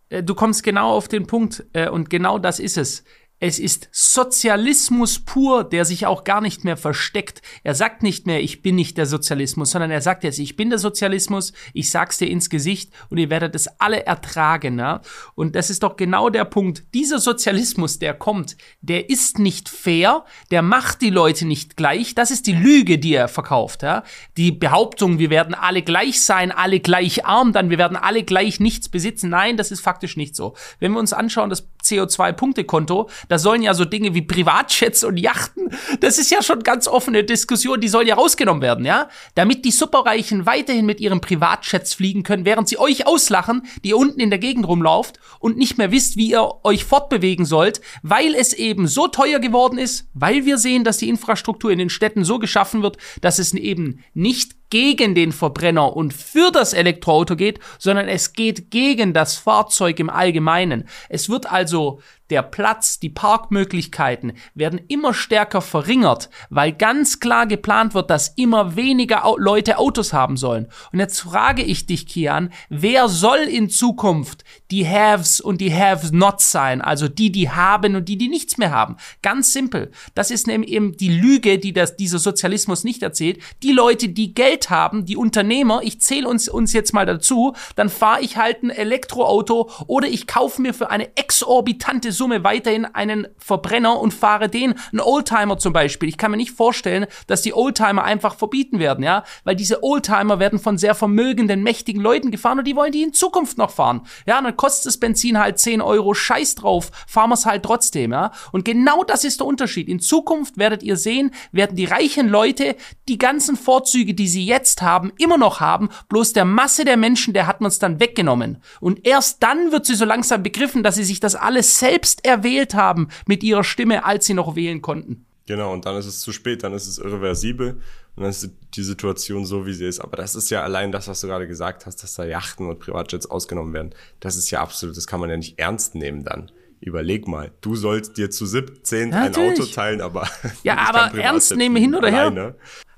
Äh, 0.09 0.23
du 0.23 0.35
kommst 0.35 0.63
genau 0.63 0.91
auf 0.91 1.07
den 1.07 1.27
Punkt 1.27 1.65
äh, 1.73 1.89
und 1.89 2.09
genau 2.09 2.39
das 2.39 2.59
ist 2.59 2.77
es. 2.77 3.03
Es 3.39 3.59
ist 3.59 3.87
Sozialismus 3.91 5.19
pur, 5.19 5.63
der 5.63 5.85
sich 5.85 6.07
auch 6.07 6.23
gar 6.23 6.41
nicht 6.41 6.63
mehr 6.63 6.75
versteckt. 6.75 7.43
Er 7.63 7.75
sagt 7.75 8.01
nicht 8.01 8.25
mehr, 8.25 8.41
ich 8.41 8.63
bin 8.63 8.73
nicht 8.75 8.97
der 8.97 9.05
Sozialismus, 9.05 9.69
sondern 9.69 9.91
er 9.91 10.01
sagt 10.01 10.23
jetzt, 10.23 10.39
ich 10.39 10.55
bin 10.55 10.71
der 10.71 10.79
Sozialismus, 10.79 11.53
ich 11.73 11.91
sag's 11.91 12.17
dir 12.17 12.27
ins 12.27 12.49
Gesicht 12.49 12.91
und 13.09 13.19
ihr 13.19 13.29
werdet 13.29 13.53
es 13.53 13.67
alle 13.79 14.07
ertragen. 14.07 14.79
Ja? 14.79 15.01
Und 15.35 15.55
das 15.55 15.69
ist 15.69 15.83
doch 15.83 15.97
genau 15.97 16.31
der 16.31 16.45
Punkt. 16.45 16.85
Dieser 16.95 17.19
Sozialismus, 17.19 17.99
der 17.99 18.15
kommt, 18.15 18.57
der 18.81 19.07
ist 19.07 19.37
nicht 19.37 19.69
fair, 19.69 20.25
der 20.49 20.63
macht 20.63 21.01
die 21.01 21.11
Leute 21.11 21.45
nicht 21.45 21.77
gleich. 21.77 22.15
Das 22.15 22.31
ist 22.31 22.47
die 22.47 22.53
Lüge, 22.53 22.97
die 22.97 23.13
er 23.13 23.27
verkauft. 23.27 23.83
Ja? 23.83 24.03
Die 24.35 24.51
Behauptung, 24.51 25.19
wir 25.19 25.29
werden 25.29 25.53
alle 25.53 25.83
gleich 25.83 26.21
sein, 26.21 26.51
alle 26.51 26.79
gleich 26.79 27.23
arm, 27.25 27.53
dann 27.53 27.69
wir 27.69 27.77
werden 27.77 27.97
alle 27.97 28.23
gleich 28.23 28.59
nichts 28.59 28.89
besitzen. 28.89 29.29
Nein, 29.29 29.57
das 29.57 29.69
ist 29.69 29.81
faktisch 29.81 30.17
nicht 30.17 30.35
so. 30.35 30.55
Wenn 30.79 30.93
wir 30.93 30.99
uns 30.99 31.13
anschauen, 31.13 31.51
das 31.51 31.67
CO2-Punktekonto, 31.87 33.09
da 33.29 33.39
sollen 33.39 33.61
ja 33.61 33.73
so 33.73 33.85
Dinge 33.85 34.13
wie 34.13 34.21
Privatjets 34.21 35.03
und 35.03 35.17
Yachten, 35.17 35.69
das 35.99 36.17
ist 36.17 36.31
ja 36.31 36.41
schon 36.41 36.63
ganz 36.63 36.87
offene 36.87 37.23
Diskussion, 37.23 37.81
die 37.81 37.87
soll 37.87 38.07
ja 38.07 38.15
rausgenommen 38.15 38.61
werden, 38.61 38.85
ja? 38.85 39.09
Damit 39.35 39.65
die 39.65 39.71
Superreichen 39.71 40.45
weiterhin 40.45 40.85
mit 40.85 40.99
ihren 40.99 41.21
Privatjets 41.21 41.93
fliegen 41.93 42.23
können, 42.23 42.45
während 42.45 42.69
sie 42.69 42.79
euch 42.79 43.07
auslachen, 43.07 43.63
die 43.83 43.89
ihr 43.89 43.97
unten 43.97 44.19
in 44.19 44.29
der 44.29 44.39
Gegend 44.39 44.67
rumlauft 44.67 45.19
und 45.39 45.57
nicht 45.57 45.77
mehr 45.77 45.91
wisst, 45.91 46.17
wie 46.17 46.31
ihr 46.31 46.63
euch 46.63 46.83
fortbewegen 46.85 47.45
sollt, 47.45 47.81
weil 48.03 48.35
es 48.35 48.53
eben 48.53 48.87
so 48.87 49.07
teuer 49.07 49.39
geworden 49.39 49.77
ist, 49.77 50.07
weil 50.13 50.45
wir 50.45 50.57
sehen, 50.57 50.83
dass 50.83 50.97
die 50.97 51.09
Infrastruktur 51.09 51.71
in 51.71 51.79
den 51.79 51.89
Städten 51.89 52.23
so 52.23 52.39
geschaffen 52.39 52.83
wird, 52.83 52.97
dass 53.21 53.39
es 53.39 53.53
eben 53.53 54.03
nicht 54.13 54.57
gegen 54.69 55.15
den 55.15 55.31
Verbrenner 55.31 55.95
und 55.95 56.13
für 56.13 56.51
das 56.51 56.73
Elektroauto 56.73 57.35
geht, 57.35 57.59
sondern 57.79 58.07
es 58.07 58.33
geht 58.33 58.71
gegen 58.71 59.13
das 59.13 59.35
Fahrzeug 59.35 59.99
im 59.99 60.09
Allgemeinen. 60.09 60.87
Es 61.09 61.29
wird 61.29 61.51
also 61.51 62.01
der 62.29 62.41
Platz, 62.41 62.99
die 62.99 63.09
Parkmöglichkeiten 63.09 64.33
werden 64.53 64.81
immer 64.87 65.13
stärker 65.13 65.61
verringert, 65.61 66.29
weil 66.49 66.73
ganz 66.73 67.19
klar 67.19 67.47
geplant 67.47 67.93
wird, 67.93 68.09
dass 68.09 68.29
immer 68.29 68.75
weniger 68.75 69.23
Leute 69.37 69.77
Autos 69.77 70.13
haben 70.13 70.37
sollen. 70.37 70.67
Und 70.91 70.99
jetzt 70.99 71.21
frage 71.21 71.63
ich 71.63 71.85
dich, 71.85 72.07
Kian, 72.07 72.51
wer 72.69 73.07
soll 73.07 73.39
in 73.39 73.69
Zukunft 73.69 74.43
die 74.71 74.87
Haves 74.87 75.39
und 75.39 75.61
die 75.61 75.73
Have-Nots 75.73 76.51
sein? 76.51 76.81
Also 76.81 77.07
die, 77.07 77.31
die 77.31 77.49
haben 77.49 77.95
und 77.95 78.09
die, 78.09 78.17
die 78.17 78.29
nichts 78.29 78.57
mehr 78.57 78.71
haben. 78.71 78.97
Ganz 79.21 79.53
simpel. 79.53 79.91
Das 80.15 80.31
ist 80.31 80.47
nämlich 80.47 80.71
eben 80.71 80.97
die 80.97 81.09
Lüge, 81.09 81.59
die 81.59 81.73
das, 81.73 81.95
dieser 81.95 82.19
Sozialismus 82.19 82.83
nicht 82.83 83.03
erzählt. 83.03 83.39
Die 83.63 83.71
Leute, 83.71 84.09
die 84.09 84.33
Geld 84.33 84.69
haben, 84.69 85.05
die 85.05 85.15
Unternehmer, 85.15 85.81
ich 85.83 86.01
zähle 86.01 86.27
uns, 86.27 86.49
uns 86.49 86.73
jetzt 86.73 86.93
mal 86.93 87.05
dazu, 87.05 87.55
dann 87.75 87.89
fahre 87.89 88.21
ich 88.21 88.37
halt 88.37 88.63
ein 88.63 88.69
Elektroauto 88.69 89.69
oder 89.87 90.07
ich 90.07 90.27
kaufe 90.27 90.61
mir 90.61 90.73
für 90.73 90.89
eine 90.89 91.15
exorbitante 91.15 92.11
Summe 92.17 92.43
weiterhin 92.43 92.85
einen 92.85 93.27
Verbrenner 93.37 93.99
und 93.99 94.13
fahre 94.13 94.49
den, 94.49 94.75
einen 94.91 95.01
Oldtimer 95.01 95.57
zum 95.57 95.73
Beispiel. 95.73 96.09
Ich 96.09 96.17
kann 96.17 96.31
mir 96.31 96.37
nicht 96.37 96.51
vorstellen, 96.51 97.05
dass 97.27 97.41
die 97.41 97.53
Oldtimer 97.53 98.03
einfach 98.03 98.35
verbieten 98.35 98.79
werden, 98.79 99.03
ja, 99.03 99.23
weil 99.43 99.55
diese 99.55 99.83
Oldtimer 99.83 100.39
werden 100.39 100.59
von 100.59 100.77
sehr 100.77 100.95
vermögenden, 100.95 101.63
mächtigen 101.63 102.01
Leuten 102.01 102.31
gefahren 102.31 102.59
und 102.59 102.65
die 102.65 102.75
wollen 102.75 102.91
die 102.91 103.03
in 103.03 103.13
Zukunft 103.13 103.57
noch 103.57 103.71
fahren. 103.71 104.01
Ja, 104.25 104.39
und 104.39 104.45
dann 104.45 104.57
kostet 104.57 104.87
das 104.87 104.97
Benzin 104.97 105.39
halt 105.39 105.59
10 105.59 105.81
Euro, 105.81 106.13
scheiß 106.13 106.55
drauf, 106.55 106.91
fahren 107.07 107.29
wir 107.29 107.35
es 107.35 107.45
halt 107.45 107.63
trotzdem, 107.63 108.11
ja. 108.11 108.31
Und 108.51 108.65
genau 108.65 109.03
das 109.03 109.23
ist 109.23 109.39
der 109.39 109.47
Unterschied. 109.47 109.87
In 109.87 109.99
Zukunft 109.99 110.57
werdet 110.57 110.83
ihr 110.83 110.97
sehen, 110.97 111.31
werden 111.51 111.75
die 111.75 111.85
reichen 111.85 112.27
Leute 112.27 112.75
die 113.07 113.17
ganzen 113.17 113.55
Vorzüge, 113.55 114.13
die 114.13 114.27
sie 114.27 114.45
jetzt 114.45 114.81
haben, 114.81 115.11
immer 115.17 115.37
noch 115.37 115.59
haben, 115.59 115.89
bloß 116.09 116.33
der 116.33 116.45
Masse 116.45 116.85
der 116.85 116.97
Menschen, 116.97 117.33
der 117.33 117.47
hat 117.47 117.61
man 117.61 117.69
es 117.69 117.79
dann 117.79 117.99
weggenommen. 117.99 118.61
Und 118.79 119.05
erst 119.05 119.43
dann 119.43 119.71
wird 119.71 119.85
sie 119.85 119.95
so 119.95 120.05
langsam 120.05 120.43
begriffen, 120.43 120.83
dass 120.83 120.95
sie 120.95 121.03
sich 121.03 121.19
das 121.19 121.35
alles 121.35 121.79
selbst 121.79 122.06
selbst 122.07 122.25
erwählt 122.25 122.73
haben 122.73 123.09
mit 123.27 123.43
ihrer 123.43 123.63
Stimme, 123.63 124.05
als 124.05 124.25
sie 124.25 124.33
noch 124.33 124.55
wählen 124.55 124.81
konnten. 124.81 125.25
Genau, 125.45 125.71
und 125.73 125.85
dann 125.85 125.95
ist 125.95 126.07
es 126.07 126.19
zu 126.19 126.33
spät, 126.33 126.63
dann 126.63 126.73
ist 126.73 126.87
es 126.87 126.97
irreversibel 126.97 127.79
und 128.15 128.23
dann 128.23 128.29
ist 128.29 128.49
die 128.73 128.83
Situation 128.83 129.45
so, 129.45 129.65
wie 129.65 129.73
sie 129.73 129.85
ist. 129.85 130.01
Aber 130.01 130.17
das 130.17 130.35
ist 130.35 130.49
ja 130.49 130.61
allein 130.63 130.91
das, 130.91 131.07
was 131.07 131.21
du 131.21 131.27
gerade 131.27 131.47
gesagt 131.47 131.85
hast, 131.85 132.03
dass 132.03 132.15
da 132.15 132.25
Yachten 132.25 132.67
und 132.67 132.79
Privatjets 132.79 133.29
ausgenommen 133.29 133.73
werden. 133.73 133.91
Das 134.19 134.35
ist 134.35 134.51
ja 134.51 134.61
absolut, 134.61 134.97
das 134.97 135.07
kann 135.07 135.21
man 135.21 135.29
ja 135.29 135.37
nicht 135.37 135.57
ernst 135.57 135.95
nehmen 135.95 136.23
dann. 136.25 136.51
Überleg 136.79 137.27
mal, 137.27 137.51
du 137.61 137.75
sollst 137.75 138.17
dir 138.17 138.29
zu 138.29 138.45
17 138.45 139.11
ja, 139.11 139.21
ein 139.23 139.35
Auto 139.35 139.65
teilen, 139.65 140.01
aber. 140.01 140.29
Ja, 140.63 140.77
aber 140.89 141.17
ernst 141.17 141.55
nehmen 141.55 141.77
hin 141.77 141.95
oder 141.95 142.11
her. 142.11 142.55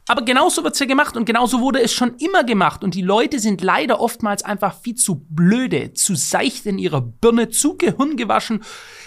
Aber 0.10 0.24
genauso 0.24 0.63
wird's 0.63 0.80
ja 0.80 0.88
gemacht 0.88 1.15
und 1.15 1.26
genauso 1.26 1.62
wurde 1.62 1.84
es 1.84 1.93
schon 1.93 2.15
immer 2.15 2.43
gemacht. 2.43 2.84
Und 2.84 2.95
die 2.95 3.04
Leute 3.04 3.38
sind 3.38 3.62
leider 3.62 4.02
oftmals 4.02 4.43
einfach 4.43 4.74
viel 4.74 4.95
zu 4.95 5.24
blöde, 5.30 5.93
zu 5.93 6.15
seicht 6.15 6.65
in 6.65 6.80
ihrer 6.80 7.00
Birne, 7.00 7.50
zu 7.50 7.78
gehirngewaschen. 7.78 8.63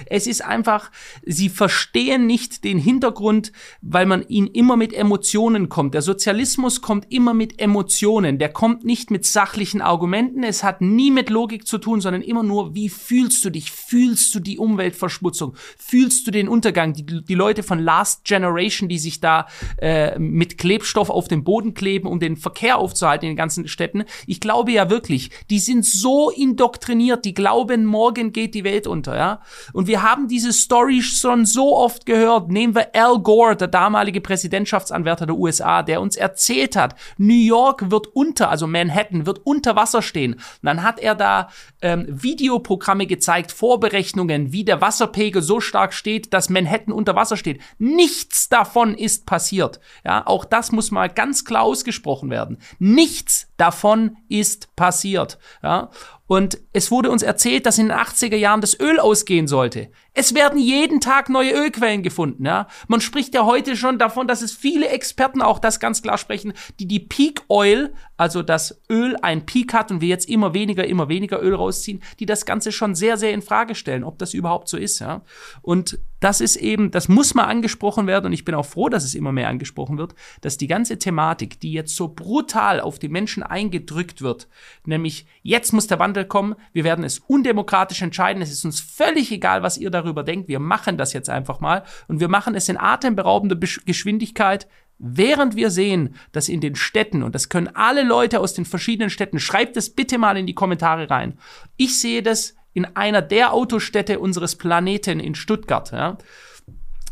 Es 0.07 0.29
ist 0.29 0.45
einfach, 0.45 0.93
sie 1.27 1.49
verstehen 1.49 2.29
nicht 2.29 2.63
den 2.63 2.79
Hintergrund, 2.79 3.51
weil 3.81 4.07
man 4.07 4.25
ihnen 4.29 4.47
immer 4.47 4.77
mit 4.77 4.93
Emotionen 4.93 5.69
kommt. 5.69 5.95
Der 5.95 6.03
Sozialismus 6.03 6.83
kommt 6.83 7.11
immer 7.11 7.35
mit 7.35 7.61
Emotionen. 7.61 8.39
Der 8.39 8.51
kommt 8.51 8.85
nicht 8.85 9.11
mit 9.11 9.27
sachlichen 9.27 9.81
Argumenten. 9.81 10.45
Es 10.45 10.63
hat 10.63 10.83
nie 10.83 11.11
mit 11.11 11.31
Logik 11.31 11.67
zu 11.67 11.79
tun, 11.79 12.01
sondern 12.01 12.23
immer 12.23 12.45
nur, 12.45 12.77
wie 12.77 12.89
fühlst 12.89 13.45
du 13.45 13.51
dich? 13.51 13.73
Fühlst 13.73 14.33
du 14.37 14.39
die 14.39 14.57
Umweltverschmutzung? 14.57 15.57
Fühlst 15.77 16.29
du 16.29 16.31
den 16.31 16.47
Untergang? 16.47 16.93
Die, 16.93 17.05
die 17.05 17.35
Leute 17.35 17.65
von 17.65 17.81
Last 17.81 18.23
Generation, 18.25 18.89
die 18.89 19.01
sich 19.01 19.19
da 19.19 19.49
äh, 19.79 20.17
mit 20.17 20.59
Klebstoff 20.59 20.92
Klebstoff 20.93 21.11
auf 21.11 21.29
dem 21.29 21.43
Boden 21.43 21.73
kleben, 21.73 22.07
um 22.07 22.21
den 22.21 22.37
Verkehr 22.37 22.77
aufzuhalten 22.77 23.25
in 23.25 23.33
den 23.33 23.37
ganzen 23.37 23.67
Städten. 23.67 24.05
Ich 24.27 24.41
glaube 24.41 24.73
ja 24.73 24.91
wirklich, 24.91 25.31
die 25.49 25.59
sind 25.59 25.87
so 25.87 26.31
indoktriniert, 26.31 27.25
die 27.25 27.33
glauben, 27.33 27.87
morgen 27.87 28.33
geht 28.33 28.55
die 28.55 28.65
Welt 28.65 28.87
unter, 28.87 29.17
ja. 29.17 29.41
Und 29.73 29.87
wir 29.87 30.03
haben 30.03 30.29
diese 30.29 30.53
Story 30.53 31.01
schon 31.01 31.47
so 31.47 31.77
oft 31.77 32.05
gehört. 32.05 32.51
Nehmen 32.51 32.75
wir 32.75 32.95
Al 32.95 33.19
Gore, 33.21 33.57
der 33.57 33.69
damalige 33.69 34.21
Präsidentschaftsanwärter 34.21 35.27
der 35.27 35.37
USA, 35.37 35.83
der 35.83 36.01
uns 36.03 36.17
erzählt 36.17 36.77
hat, 36.77 36.95
New 37.17 37.33
York 37.33 37.91
wird 37.91 38.09
unter, 38.09 38.51
also 38.51 38.67
Manhattan 38.67 39.25
wird 39.25 39.41
unter 39.45 39.77
Wasser 39.77 40.03
stehen. 40.03 40.35
Und 40.35 40.43
dann 40.63 40.83
hat 40.83 41.01
er 41.01 41.15
da 41.15 41.49
ähm, 41.81 42.07
Videoprogramme 42.09 43.07
gezeigt, 43.07 43.51
Vorberechnungen, 43.51 44.53
wie 44.53 44.65
der 44.65 44.81
Wasserpegel 44.81 45.41
so 45.41 45.61
stark 45.61 45.95
steht, 45.95 46.35
dass 46.35 46.51
Manhattan 46.51 46.93
unter 46.93 47.17
Wasser 47.17 47.37
steht. 47.37 47.63
Nichts 47.79 48.51
davon 48.51 48.95
ist 48.95 49.25
passiert. 49.25 49.81
Ja, 50.05 50.27
auch 50.27 50.45
das 50.45 50.73
muss 50.73 50.82
mal 50.91 51.09
ganz 51.09 51.45
klar 51.45 51.63
ausgesprochen 51.63 52.31
werden. 52.31 52.59
Nichts 52.79 53.49
davon 53.57 54.17
ist 54.29 54.75
passiert. 54.77 55.39
Ja, 55.63 55.91
und 56.33 56.63
es 56.73 56.91
wurde 56.91 57.11
uns 57.11 57.23
erzählt, 57.23 57.67
dass 57.67 57.77
in 57.77 57.89
den 57.89 57.99
80er 57.99 58.37
Jahren 58.37 58.63
das 58.63 58.81
Öl 58.81 58.99
ausgehen 58.99 59.47
sollte. 59.47 59.91
Es 60.15 60.35
werden 60.35 60.59
jeden 60.59 61.03
Tag 61.03 61.29
neue 61.29 61.53
Ölquellen 61.53 62.03
gefunden. 62.03 62.47
Ja? 62.47 62.69
Man 62.89 63.03
spricht 63.03 63.35
ja 63.35 63.45
heute 63.45 63.77
schon 63.77 63.99
davon, 63.99 64.27
dass 64.27 64.41
es 64.41 64.53
viele 64.53 64.89
Experten 64.89 65.43
auch 65.43 65.59
das 65.59 65.79
ganz 65.79 66.01
klar 66.01 66.17
sprechen, 66.17 66.55
die 66.81 66.87
die 66.87 67.01
Peak 67.01 67.43
Oil, 67.49 67.93
also 68.17 68.41
das 68.41 68.81
Öl 68.91 69.15
ein 69.21 69.45
Peak 69.45 69.75
hat 69.75 69.91
und 69.91 70.01
wir 70.01 70.09
jetzt 70.09 70.27
immer 70.27 70.55
weniger, 70.55 70.87
immer 70.87 71.11
weniger 71.11 71.43
Öl 71.43 71.55
rausziehen, 71.55 72.03
die 72.19 72.25
das 72.25 72.47
Ganze 72.47 72.73
schon 72.73 72.95
sehr, 72.95 73.19
sehr 73.19 73.35
in 73.35 73.43
Frage 73.43 73.75
stellen, 73.75 74.03
ob 74.03 74.19
das 74.19 74.33
überhaupt 74.33 74.69
so 74.69 74.79
ist. 74.79 75.01
Ja? 75.01 75.21
Und 75.61 75.99
das 76.21 76.41
ist 76.41 76.57
eben, 76.57 76.91
das 76.93 77.09
muss 77.09 77.35
mal 77.35 77.45
angesprochen 77.45 78.07
werden 78.07 78.27
und 78.27 78.33
ich 78.33 78.45
bin 78.45 78.55
auch 78.55 78.65
froh, 78.65 78.89
dass 78.89 79.05
es 79.05 79.15
immer 79.15 79.33
mehr 79.33 79.49
angesprochen 79.49 79.99
wird, 79.99 80.15
dass 80.41 80.57
die 80.57 80.69
ganze 80.69 80.99
Thematik, 80.99 81.61
die 81.61 81.73
jetzt 81.73 81.97
so 81.97 82.09
brutal 82.09 82.81
auf 82.81 82.99
die 82.99 83.09
Menschen 83.09 83.43
eingedrückt 83.43 84.23
wird, 84.23 84.49
nämlich 84.87 85.27
jetzt 85.43 85.73
muss 85.73 85.89
der 85.89 85.99
Wandel 85.99 86.22
kommen, 86.25 86.55
wir 86.73 86.85
werden 86.85 87.05
es 87.05 87.19
undemokratisch 87.19 88.03
entscheiden, 88.03 88.43
es 88.43 88.51
ist 88.51 88.65
uns 88.65 88.81
völlig 88.81 89.31
egal, 89.33 89.63
was 89.63 89.79
ihr 89.79 89.91
darüber 89.91 90.23
denkt, 90.23 90.49
wir 90.49 90.61
machen 90.61 90.97
das 90.97 91.13
jetzt 91.13 91.31
einfach 91.31 91.61
mal. 91.61 91.85
Und 92.09 92.21
wir 92.21 92.29
machen 92.29 92.55
es 92.55 92.69
in 92.69 92.79
atemberaubender 92.79 93.57
Geschwindigkeit, 93.57 94.67
Während 95.05 95.57
wir 95.57 95.71
sehen, 95.71 96.15
dass 96.31 96.49
in 96.49 96.61
den 96.61 96.77
Städten, 96.77 97.25
und 97.25 97.35
das 97.35 97.49
können 97.49 97.75
alle 97.75 98.05
Leute 98.05 98.39
aus 98.39 98.55
den 98.55 98.65
verschiedenen 98.65 99.11
Städten, 99.11 99.41
schreibt 99.41 99.77
es 99.77 99.91
bitte 99.91 100.17
mal 100.17 100.37
in 100.37 100.47
die 100.47 100.55
Kommentare 100.55 101.11
rein. 101.11 101.41
Ich 101.77 101.99
sehe 101.99 102.23
das 102.23 102.55
in 102.73 102.85
einer 102.85 103.21
der 103.21 103.53
Autostädte 103.53 104.21
unseres 104.21 104.55
Planeten 104.55 105.19
in 105.19 105.35
Stuttgart, 105.35 105.91
ja, 105.91 106.19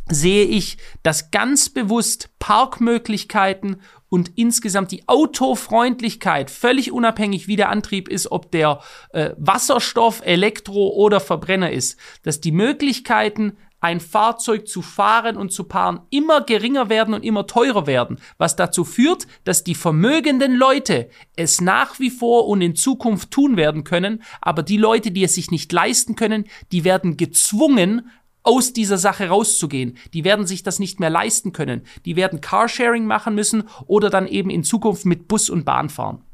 sehe 0.09 0.45
ich, 0.45 0.79
dass 1.03 1.33
ganz 1.33 1.69
bewusst 1.69 2.31
Parkmöglichkeiten 2.39 3.81
und 4.11 4.33
insgesamt 4.35 4.91
die 4.91 5.09
Autofreundlichkeit, 5.09 6.51
völlig 6.51 6.93
unabhängig 6.93 7.49
wie 7.49 7.57
der 7.57 7.71
Antrieb 7.71 8.09
ist, 8.09 8.31
ob 8.31 8.51
der 8.51 8.81
äh, 9.11 9.31
Wasserstoff, 9.39 10.21
Elektro 10.23 10.89
oder 10.89 11.21
Verbrenner 11.21 11.71
ist, 11.71 11.99
dass 12.23 12.41
die 12.41 12.53
Möglichkeiten 12.53 13.57
ein 13.81 14.01
Fahrzeug 14.01 14.69
zu 14.69 14.83
fahren 14.83 15.37
und 15.37 15.53
zu 15.53 15.65
paaren 15.65 16.01
immer 16.11 16.43
geringer 16.43 16.91
werden 16.91 17.15
und 17.15 17.25
immer 17.25 17.47
teurer 17.47 17.87
werden, 17.87 18.19
was 18.37 18.55
dazu 18.57 18.85
führt, 18.85 19.27
dass 19.45 19.65
die 19.65 19.75
vermögenden 19.75 20.55
Leute 20.55 21.09
es 21.35 21.61
nach 21.61 21.99
wie 21.99 22.11
vor 22.11 22.47
und 22.47 22.61
in 22.61 22.77
Zukunft 22.77 23.31
tun 23.31 23.57
werden 23.57 23.85
können, 23.85 24.23
aber 24.43 24.63
die 24.63 24.77
Leute, 24.77 25.11
die 25.11 25.25
es 25.25 25.35
sich 25.35 25.51
nicht 25.51 25.73
leisten 25.73 26.15
können, 26.15 26.45
die 26.73 26.85
werden 26.85 27.17
gezwungen, 27.17 28.11
aus 28.43 28.73
dieser 28.73 28.99
Sache 28.99 29.29
rauszugehen. 29.29 29.97
Die 30.15 30.25
werden 30.25 30.47
sich 30.47 30.63
das 30.63 30.79
nicht 30.79 31.01
mehr 31.01 31.11
leisten 31.11 31.53
können. 31.53 31.83
Die 32.05 32.17
werden 32.17 32.41
Carsharing 32.41 33.07
machen 33.07 33.35
müssen 33.35 33.65
oder 33.87 34.11
dann 34.11 34.27
eben 34.27 34.51
in 34.51 34.65
Zukunft 34.65 35.07
mit 35.07 35.29
Bus 35.29 35.51
und 35.51 35.65
Bahn 35.65 35.91
fahren. 35.91 36.25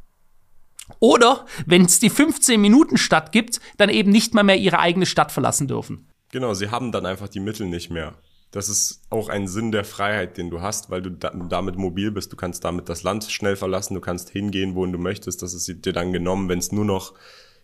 Oder, 1.01 1.47
wenn 1.66 1.85
es 1.85 1.99
die 1.99 2.11
15 2.11 2.61
Minuten 2.61 2.97
Stadt 2.97 3.33
gibt, 3.33 3.61
dann 3.77 3.90
eben 3.90 4.11
nicht 4.11 4.35
mal 4.35 4.45
mehr 4.45 4.59
ihre 4.59 4.79
eigene 4.79 5.07
Stadt 5.07 5.33
verlassen 5.33 5.66
dürfen. 5.66 6.09
Genau, 6.31 6.55
sie 6.55 6.71
haben 6.71 6.92
dann 6.92 7.07
einfach 7.07 7.29
die 7.29 7.40
Mittel 7.40 7.66
nicht 7.66 7.90
mehr. 7.90 8.14
Das 8.53 8.69
ist 8.69 9.03
auch 9.11 9.29
ein 9.29 9.49
Sinn 9.49 9.73
der 9.73 9.85
Freiheit, 9.85 10.38
den 10.38 10.51
du 10.51 10.61
hast, 10.61 10.88
weil 10.88 11.03
du 11.03 11.11
da, 11.11 11.31
damit 11.31 11.77
mobil 11.77 12.12
bist. 12.12 12.33
Du 12.33 12.37
kannst 12.37 12.64
damit 12.64 12.88
das 12.88 13.03
Land 13.03 13.25
schnell 13.25 13.57
verlassen, 13.57 13.95
du 13.95 14.01
kannst 14.01 14.31
hingehen, 14.31 14.75
wohin 14.75 14.92
du 14.92 14.99
möchtest. 14.99 15.42
Das 15.42 15.53
ist 15.53 15.85
dir 15.85 15.92
dann 15.92 16.12
genommen, 16.12 16.49
wenn 16.49 16.61
es 16.61 16.73
nur 16.73 16.85
noch 16.85 17.14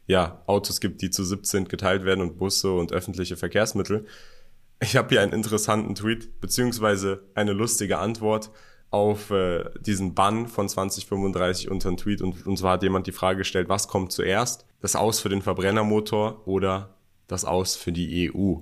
ja, 0.07 0.43
Autos 0.47 0.81
gibt, 0.81 1.01
die 1.01 1.11
zu 1.11 1.25
17 1.25 1.69
geteilt 1.69 2.05
werden 2.05 2.21
und 2.21 2.37
Busse 2.37 2.73
und 2.73 2.93
öffentliche 2.93 3.37
Verkehrsmittel. 3.37 4.07
Ich 4.83 4.97
habe 4.97 5.11
hier 5.11 5.21
einen 5.21 5.33
interessanten 5.33 5.95
Tweet, 5.95 6.41
beziehungsweise 6.41 7.23
eine 7.37 7.53
lustige 7.53 7.99
Antwort 7.99 8.51
auf 8.91 9.31
äh, 9.31 9.71
diesen 9.79 10.15
Bann 10.15 10.49
von 10.49 10.69
2035 10.69 11.71
unter 11.71 11.89
einen 11.89 11.97
Tweet. 11.97 12.21
Und, 12.21 12.45
und 12.45 12.59
zwar 12.59 12.73
hat 12.73 12.83
jemand 12.83 13.07
die 13.07 13.13
Frage 13.13 13.39
gestellt, 13.39 13.69
was 13.69 13.87
kommt 13.87 14.11
zuerst? 14.11 14.67
Das 14.81 14.97
Aus 14.97 15.21
für 15.21 15.29
den 15.29 15.41
Verbrennermotor 15.41 16.49
oder 16.49 16.97
das 17.29 17.45
aus 17.45 17.77
für 17.77 17.93
die 17.93 18.33
EU. 18.35 18.57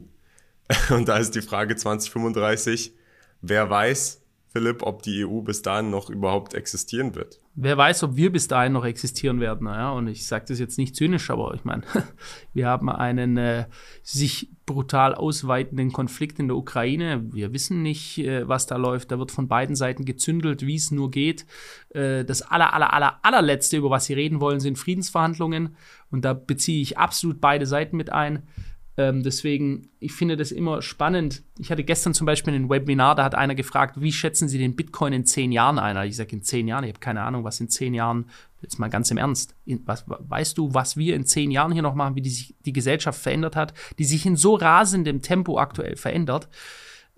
Und 0.94 1.08
da 1.08 1.16
ist 1.16 1.34
die 1.34 1.40
Frage 1.40 1.74
2035, 1.74 2.92
wer 3.40 3.70
weiß, 3.70 4.19
Philipp, 4.52 4.82
ob 4.82 5.02
die 5.02 5.24
EU 5.24 5.42
bis 5.42 5.62
dahin 5.62 5.90
noch 5.90 6.10
überhaupt 6.10 6.54
existieren 6.54 7.14
wird. 7.14 7.40
Wer 7.54 7.76
weiß, 7.76 8.02
ob 8.02 8.16
wir 8.16 8.32
bis 8.32 8.48
dahin 8.48 8.72
noch 8.72 8.84
existieren 8.84 9.38
werden. 9.38 9.64
Naja, 9.64 9.90
und 9.90 10.08
ich 10.08 10.26
sage 10.26 10.46
das 10.48 10.58
jetzt 10.58 10.76
nicht 10.76 10.96
zynisch, 10.96 11.30
aber 11.30 11.54
ich 11.54 11.64
meine, 11.64 11.82
wir 12.52 12.66
haben 12.66 12.88
einen 12.88 13.36
äh, 13.36 13.66
sich 14.02 14.50
brutal 14.66 15.14
ausweitenden 15.14 15.92
Konflikt 15.92 16.40
in 16.40 16.48
der 16.48 16.56
Ukraine. 16.56 17.22
Wir 17.32 17.52
wissen 17.52 17.82
nicht, 17.82 18.18
äh, 18.18 18.48
was 18.48 18.66
da 18.66 18.76
läuft. 18.76 19.12
Da 19.12 19.20
wird 19.20 19.30
von 19.30 19.46
beiden 19.46 19.76
Seiten 19.76 20.04
gezündelt, 20.04 20.66
wie 20.66 20.76
es 20.76 20.90
nur 20.90 21.12
geht. 21.12 21.46
Äh, 21.90 22.24
das 22.24 22.42
aller, 22.42 22.74
aller, 22.74 22.92
aller, 22.92 23.20
allerletzte, 23.22 23.76
über 23.76 23.90
was 23.90 24.06
sie 24.06 24.14
reden 24.14 24.40
wollen, 24.40 24.58
sind 24.58 24.78
Friedensverhandlungen. 24.78 25.76
Und 26.10 26.24
da 26.24 26.34
beziehe 26.34 26.82
ich 26.82 26.98
absolut 26.98 27.40
beide 27.40 27.66
Seiten 27.66 27.96
mit 27.96 28.10
ein. 28.10 28.48
Ähm, 28.96 29.22
deswegen, 29.22 29.88
ich 29.98 30.12
finde 30.12 30.36
das 30.36 30.52
immer 30.52 30.82
spannend. 30.82 31.42
Ich 31.58 31.70
hatte 31.70 31.84
gestern 31.84 32.12
zum 32.12 32.26
Beispiel 32.26 32.54
ein 32.54 32.68
Webinar, 32.68 33.14
da 33.14 33.24
hat 33.24 33.34
einer 33.34 33.54
gefragt, 33.54 34.00
wie 34.00 34.12
schätzen 34.12 34.48
Sie 34.48 34.58
den 34.58 34.76
Bitcoin 34.76 35.12
in 35.12 35.24
zehn 35.24 35.52
Jahren 35.52 35.78
ein? 35.78 36.08
Ich 36.08 36.16
sage, 36.16 36.32
in 36.32 36.42
zehn 36.42 36.66
Jahren, 36.68 36.84
ich 36.84 36.90
habe 36.90 37.00
keine 37.00 37.22
Ahnung, 37.22 37.44
was 37.44 37.60
in 37.60 37.68
zehn 37.68 37.94
Jahren, 37.94 38.26
jetzt 38.62 38.78
mal 38.78 38.90
ganz 38.90 39.10
im 39.10 39.16
Ernst, 39.16 39.54
in, 39.64 39.82
was, 39.86 40.04
weißt 40.06 40.58
du, 40.58 40.74
was 40.74 40.96
wir 40.96 41.14
in 41.14 41.24
zehn 41.24 41.50
Jahren 41.50 41.72
hier 41.72 41.82
noch 41.82 41.94
machen, 41.94 42.16
wie 42.16 42.22
die, 42.22 42.30
sich, 42.30 42.54
die 42.66 42.72
Gesellschaft 42.72 43.20
verändert 43.20 43.56
hat, 43.56 43.74
die 43.98 44.04
sich 44.04 44.26
in 44.26 44.36
so 44.36 44.54
rasendem 44.54 45.22
Tempo 45.22 45.58
aktuell 45.58 45.96
verändert? 45.96 46.48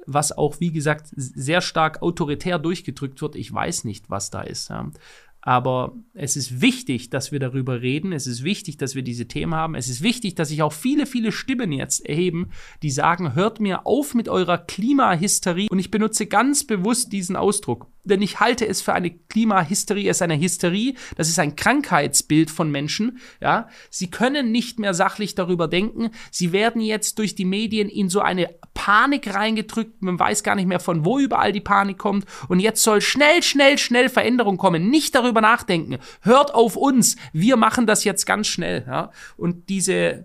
was 0.04 0.37
auch, 0.37 0.58
wie 0.58 0.72
gesagt, 0.72 1.06
sehr 1.14 1.61
stark 1.61 2.02
autoritär 2.02 2.58
durchgedrückt 2.58 3.22
wird. 3.22 3.37
Ich 3.37 3.52
weiß 3.52 3.85
nicht, 3.85 4.11
was 4.11 4.30
da 4.30 4.42
ist. 4.42 4.70
Ja. 4.70 4.90
Aber 5.42 5.96
es 6.14 6.37
ist 6.37 6.61
wichtig, 6.61 7.11
dass 7.11 7.33
wir 7.33 7.40
darüber 7.40 7.83
reden. 7.83 8.12
Es 8.12 8.28
ist 8.28 8.44
wichtig, 8.44 8.76
dass 8.76 8.94
wir 8.94 9.02
diese 9.02 9.26
Themen 9.26 9.55
haben. 9.55 9.74
Es 9.74 9.88
ist 9.88 10.00
wichtig, 10.00 10.37
dass 10.37 10.48
sich 10.48 10.62
auch 10.62 10.72
viele, 10.72 11.05
viele 11.05 11.33
Stimmen 11.33 11.72
jetzt 11.72 12.07
erheben, 12.07 12.50
die 12.83 12.90
sagen, 12.90 13.35
hört 13.35 13.61
mir 13.61 13.85
auf 13.85 14.14
mit 14.14 14.28
eurer 14.28 14.59
Klimahysterie. 14.59 15.68
Und 15.68 15.81
ich 15.81 15.90
benutze 15.90 16.26
ganz 16.26 16.64
bewusst 16.64 17.12
diesen 17.12 17.35
Ausdruck 17.35 17.88
denn 18.05 18.22
ich 18.22 18.40
halte 18.40 18.66
es 18.66 18.83
für 18.83 18.92
eine 18.92 19.11
Klimahysterie, 19.11 20.09
es 20.09 20.18
ist 20.18 20.22
eine 20.22 20.38
Hysterie, 20.38 20.94
das 21.16 21.28
ist 21.28 21.38
ein 21.38 21.57
Krankheitsbild 21.57 22.50
von 22.50 22.70
Menschen, 22.70 23.18
ja. 23.40 23.68
Sie 23.90 24.11
können 24.11 24.50
nicht 24.50 24.78
mehr 24.78 24.94
sachlich 24.94 25.35
darüber 25.35 25.68
denken, 25.68 26.11
sie 26.31 26.52
werden 26.52 26.81
jetzt 26.81 27.18
durch 27.18 27.35
die 27.35 27.44
Medien 27.44 27.88
in 27.88 28.09
so 28.09 28.20
eine 28.20 28.50
Panik 28.74 29.33
reingedrückt, 29.33 30.02
man 30.02 30.18
weiß 30.18 30.42
gar 30.42 30.55
nicht 30.55 30.66
mehr 30.66 30.81
von 30.81 31.05
wo 31.05 31.18
überall 31.18 31.52
die 31.52 31.61
Panik 31.61 31.98
kommt 31.98 32.26
und 32.48 32.61
jetzt 32.61 32.83
soll 32.83 33.00
schnell, 33.00 33.42
schnell, 33.42 33.78
schnell 33.78 34.09
Veränderung 34.09 34.57
kommen, 34.57 34.90
nicht 34.90 35.14
darüber 35.14 35.31
nachdenken, 35.40 35.98
hört 36.20 36.54
auf 36.54 36.76
uns, 36.76 37.16
wir 37.32 37.56
machen 37.56 37.86
das 37.86 38.04
jetzt 38.04 38.26
ganz 38.26 38.46
schnell, 38.46 38.84
ja. 38.86 39.10
Und 39.36 39.68
diese, 39.68 40.24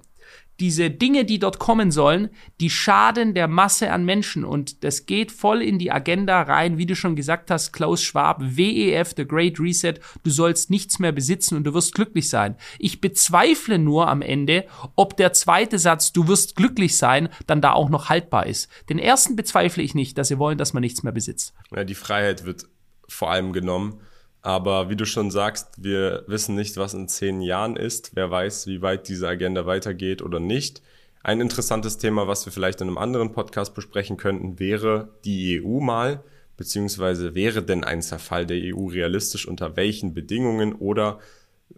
diese 0.59 0.89
Dinge, 0.89 1.25
die 1.25 1.39
dort 1.39 1.59
kommen 1.59 1.91
sollen, 1.91 2.29
die 2.59 2.69
schaden 2.69 3.33
der 3.33 3.47
Masse 3.47 3.91
an 3.91 4.05
Menschen. 4.05 4.43
Und 4.43 4.83
das 4.83 5.05
geht 5.05 5.31
voll 5.31 5.61
in 5.61 5.77
die 5.77 5.91
Agenda 5.91 6.41
rein, 6.41 6.77
wie 6.77 6.85
du 6.85 6.95
schon 6.95 7.15
gesagt 7.15 7.51
hast, 7.51 7.73
Klaus 7.73 8.01
Schwab, 8.01 8.41
WEF, 8.41 9.13
The 9.15 9.27
Great 9.27 9.59
Reset, 9.59 9.95
du 10.23 10.29
sollst 10.31 10.69
nichts 10.69 10.99
mehr 10.99 11.11
besitzen 11.11 11.55
und 11.57 11.63
du 11.63 11.73
wirst 11.73 11.93
glücklich 11.93 12.29
sein. 12.29 12.55
Ich 12.79 13.01
bezweifle 13.01 13.77
nur 13.77 14.07
am 14.07 14.21
Ende, 14.21 14.65
ob 14.95 15.15
der 15.17 15.33
zweite 15.33 15.77
Satz, 15.77 16.11
du 16.11 16.27
wirst 16.27 16.55
glücklich 16.55 16.97
sein, 16.97 17.29
dann 17.45 17.61
da 17.61 17.73
auch 17.73 17.89
noch 17.89 18.09
haltbar 18.09 18.47
ist. 18.47 18.69
Den 18.89 18.99
ersten 18.99 19.35
bezweifle 19.35 19.83
ich 19.83 19.93
nicht, 19.93 20.17
dass 20.17 20.29
sie 20.29 20.39
wollen, 20.39 20.57
dass 20.57 20.73
man 20.73 20.81
nichts 20.81 21.03
mehr 21.03 21.13
besitzt. 21.13 21.53
Ja, 21.75 21.83
die 21.83 21.95
Freiheit 21.95 22.45
wird 22.45 22.65
vor 23.07 23.31
allem 23.31 23.53
genommen. 23.53 24.01
Aber 24.47 24.89
wie 24.89 24.95
du 24.95 25.05
schon 25.05 25.29
sagst, 25.29 25.67
wir 25.75 26.23
wissen 26.27 26.55
nicht, 26.55 26.77
was 26.77 26.93
in 26.93 27.10
zehn 27.10 27.41
Jahren 27.41 27.75
ist. 27.75 28.12
Wer 28.15 28.31
weiß, 28.31 28.65
wie 28.67 28.81
weit 28.81 29.10
diese 29.10 29.27
Agenda 29.27 29.65
weitergeht 29.65 30.21
oder 30.21 30.39
nicht. 30.39 30.81
Ein 31.21 31.41
interessantes 31.41 31.97
Thema, 31.97 32.29
was 32.29 32.45
wir 32.45 32.53
vielleicht 32.53 32.79
in 32.79 32.88
einem 32.88 32.97
anderen 32.97 33.33
Podcast 33.33 33.75
besprechen 33.75 34.15
könnten, 34.15 34.57
wäre 34.57 35.10
die 35.25 35.62
EU 35.62 35.81
mal, 35.81 36.23
beziehungsweise 36.55 37.36
wäre 37.36 37.62
denn 37.62 37.83
ein 37.83 38.01
Zerfall 38.01 38.45
der 38.45 38.73
EU 38.73 38.86
realistisch, 38.86 39.45
unter 39.45 39.75
welchen 39.75 40.13
Bedingungen 40.13 40.75
oder 40.75 41.19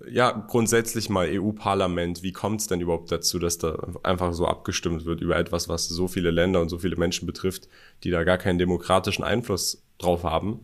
ja, 0.07 0.29
grundsätzlich 0.29 1.09
mal 1.09 1.27
EU-Parlament, 1.27 2.21
wie 2.21 2.33
kommt 2.33 2.61
es 2.61 2.67
denn 2.67 2.81
überhaupt 2.81 3.11
dazu, 3.11 3.39
dass 3.39 3.57
da 3.57 3.79
einfach 4.03 4.31
so 4.33 4.45
abgestimmt 4.45 5.05
wird 5.05 5.21
über 5.21 5.37
etwas, 5.37 5.69
was 5.69 5.87
so 5.87 6.07
viele 6.07 6.29
Länder 6.29 6.61
und 6.61 6.69
so 6.69 6.77
viele 6.77 6.97
Menschen 6.97 7.25
betrifft, 7.25 7.67
die 8.03 8.11
da 8.11 8.23
gar 8.23 8.37
keinen 8.37 8.59
demokratischen 8.59 9.23
Einfluss 9.23 9.81
drauf 9.97 10.23
haben? 10.23 10.59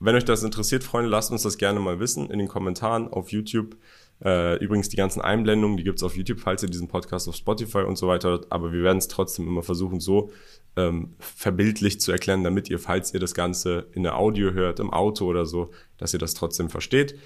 Wenn 0.00 0.14
euch 0.14 0.24
das 0.24 0.42
interessiert, 0.42 0.84
Freunde, 0.84 1.10
lasst 1.10 1.30
uns 1.32 1.42
das 1.42 1.58
gerne 1.58 1.80
mal 1.80 1.98
wissen 2.00 2.30
in 2.30 2.38
den 2.38 2.48
Kommentaren 2.48 3.08
auf 3.08 3.30
YouTube. 3.30 3.76
Äh, 4.24 4.56
übrigens, 4.62 4.88
die 4.88 4.96
ganzen 4.96 5.20
Einblendungen, 5.20 5.76
die 5.76 5.84
gibt's 5.84 6.02
auf 6.02 6.16
YouTube, 6.16 6.40
falls 6.40 6.62
ihr 6.62 6.68
diesen 6.68 6.88
Podcast 6.88 7.28
auf 7.28 7.36
Spotify 7.36 7.78
und 7.78 7.96
so 7.96 8.08
weiter. 8.08 8.40
Aber 8.50 8.72
wir 8.72 8.82
werden 8.82 8.98
es 8.98 9.08
trotzdem 9.08 9.46
immer 9.46 9.62
versuchen, 9.62 10.00
so 10.00 10.30
ähm, 10.76 11.14
verbildlich 11.18 12.00
zu 12.00 12.12
erklären, 12.12 12.44
damit 12.44 12.68
ihr, 12.70 12.78
falls 12.78 13.14
ihr 13.14 13.20
das 13.20 13.34
Ganze 13.34 13.88
in 13.92 14.02
der 14.02 14.16
Audio 14.16 14.52
hört, 14.52 14.80
im 14.80 14.92
Auto 14.92 15.26
oder 15.26 15.46
so, 15.46 15.70
dass 15.98 16.12
ihr 16.12 16.18
das 16.18 16.34
trotzdem 16.34 16.68
versteht. 16.68 17.18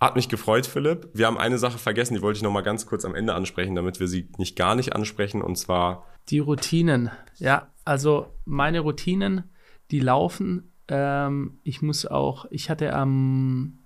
Hat 0.00 0.16
mich 0.16 0.28
gefreut, 0.28 0.66
Philipp. 0.66 1.08
Wir 1.14 1.26
haben 1.26 1.38
eine 1.38 1.58
Sache 1.58 1.78
vergessen, 1.78 2.14
die 2.14 2.22
wollte 2.22 2.36
ich 2.38 2.42
noch 2.42 2.50
mal 2.52 2.62
ganz 2.62 2.84
kurz 2.84 3.04
am 3.04 3.14
Ende 3.14 3.34
ansprechen, 3.34 3.74
damit 3.74 4.00
wir 4.00 4.08
sie 4.08 4.28
nicht 4.36 4.56
gar 4.56 4.74
nicht 4.74 4.94
ansprechen, 4.94 5.40
und 5.40 5.56
zwar 5.56 6.06
die 6.28 6.40
Routinen. 6.40 7.10
Ja, 7.36 7.70
also 7.84 8.26
meine 8.44 8.80
Routinen, 8.80 9.44
die 9.90 10.00
laufen. 10.00 10.73
Ähm, 10.88 11.58
ich 11.62 11.82
muss 11.82 12.06
auch, 12.06 12.46
ich 12.50 12.70
hatte 12.70 12.92
am 12.94 13.78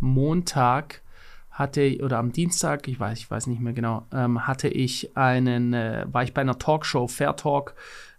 Montag 0.00 1.02
hatte 1.50 1.98
oder 2.02 2.18
am 2.18 2.32
Dienstag, 2.32 2.88
ich 2.88 2.98
weiß, 2.98 3.18
ich 3.18 3.30
weiß 3.30 3.46
nicht 3.46 3.60
mehr 3.60 3.72
genau, 3.72 4.06
ähm, 4.12 4.46
hatte 4.46 4.68
ich 4.68 5.16
einen, 5.16 5.72
äh, 5.72 6.04
war 6.10 6.24
ich 6.24 6.34
bei 6.34 6.40
einer 6.40 6.58
Talkshow, 6.58 7.06
Fair 7.06 7.36
Talk 7.36 7.74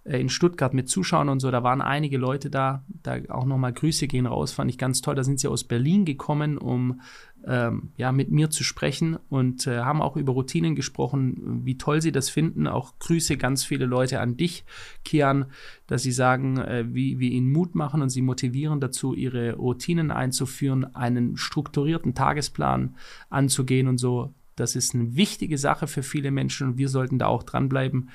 in 0.05 0.29
Stuttgart 0.29 0.73
mit 0.73 0.87
Zuschauern 0.87 1.29
und 1.29 1.39
so, 1.39 1.49
da 1.49 1.63
waren 1.63 1.81
einige 1.81 2.17
Leute 2.17 2.51
da, 2.51 2.83
da 3.01 3.17
auch 3.29 3.45
nochmal 3.45 3.73
Grüße 3.73 4.07
gehen 4.07 4.27
raus, 4.27 4.51
fand 4.51 4.69
ich 4.69 4.77
ganz 4.77 5.01
toll, 5.01 5.15
da 5.15 5.23
sind 5.23 5.39
sie 5.39 5.47
aus 5.47 5.63
Berlin 5.63 6.05
gekommen, 6.05 6.59
um 6.59 7.01
ähm, 7.47 7.89
ja, 7.97 8.11
mit 8.11 8.29
mir 8.29 8.51
zu 8.51 8.63
sprechen 8.63 9.17
und 9.29 9.67
äh, 9.67 9.79
haben 9.79 10.01
auch 10.01 10.15
über 10.15 10.33
Routinen 10.33 10.75
gesprochen, 10.75 11.61
wie 11.65 11.77
toll 11.77 12.01
sie 12.01 12.11
das 12.11 12.29
finden. 12.29 12.67
Auch 12.67 12.97
Grüße 12.99 13.37
ganz 13.37 13.63
viele 13.63 13.85
Leute 13.85 14.19
an 14.19 14.37
dich, 14.37 14.63
Kian, 15.03 15.45
dass 15.87 16.03
sie 16.03 16.11
sagen, 16.11 16.57
äh, 16.57 16.85
wie 16.87 17.19
wir 17.19 17.31
ihnen 17.31 17.51
Mut 17.51 17.73
machen 17.75 18.01
und 18.01 18.09
sie 18.09 18.21
motivieren 18.21 18.79
dazu, 18.79 19.13
ihre 19.13 19.55
Routinen 19.55 20.11
einzuführen, 20.11 20.95
einen 20.95 21.37
strukturierten 21.37 22.13
Tagesplan 22.13 22.95
anzugehen 23.29 23.87
und 23.87 23.97
so. 23.97 24.33
Das 24.55 24.75
ist 24.75 24.95
eine 24.95 25.15
wichtige 25.15 25.57
Sache 25.57 25.87
für 25.87 26.03
viele 26.03 26.31
Menschen 26.31 26.67
und 26.67 26.77
wir 26.77 26.89
sollten 26.89 27.19
da 27.19 27.27
auch 27.27 27.43
dranbleiben. 27.43 28.09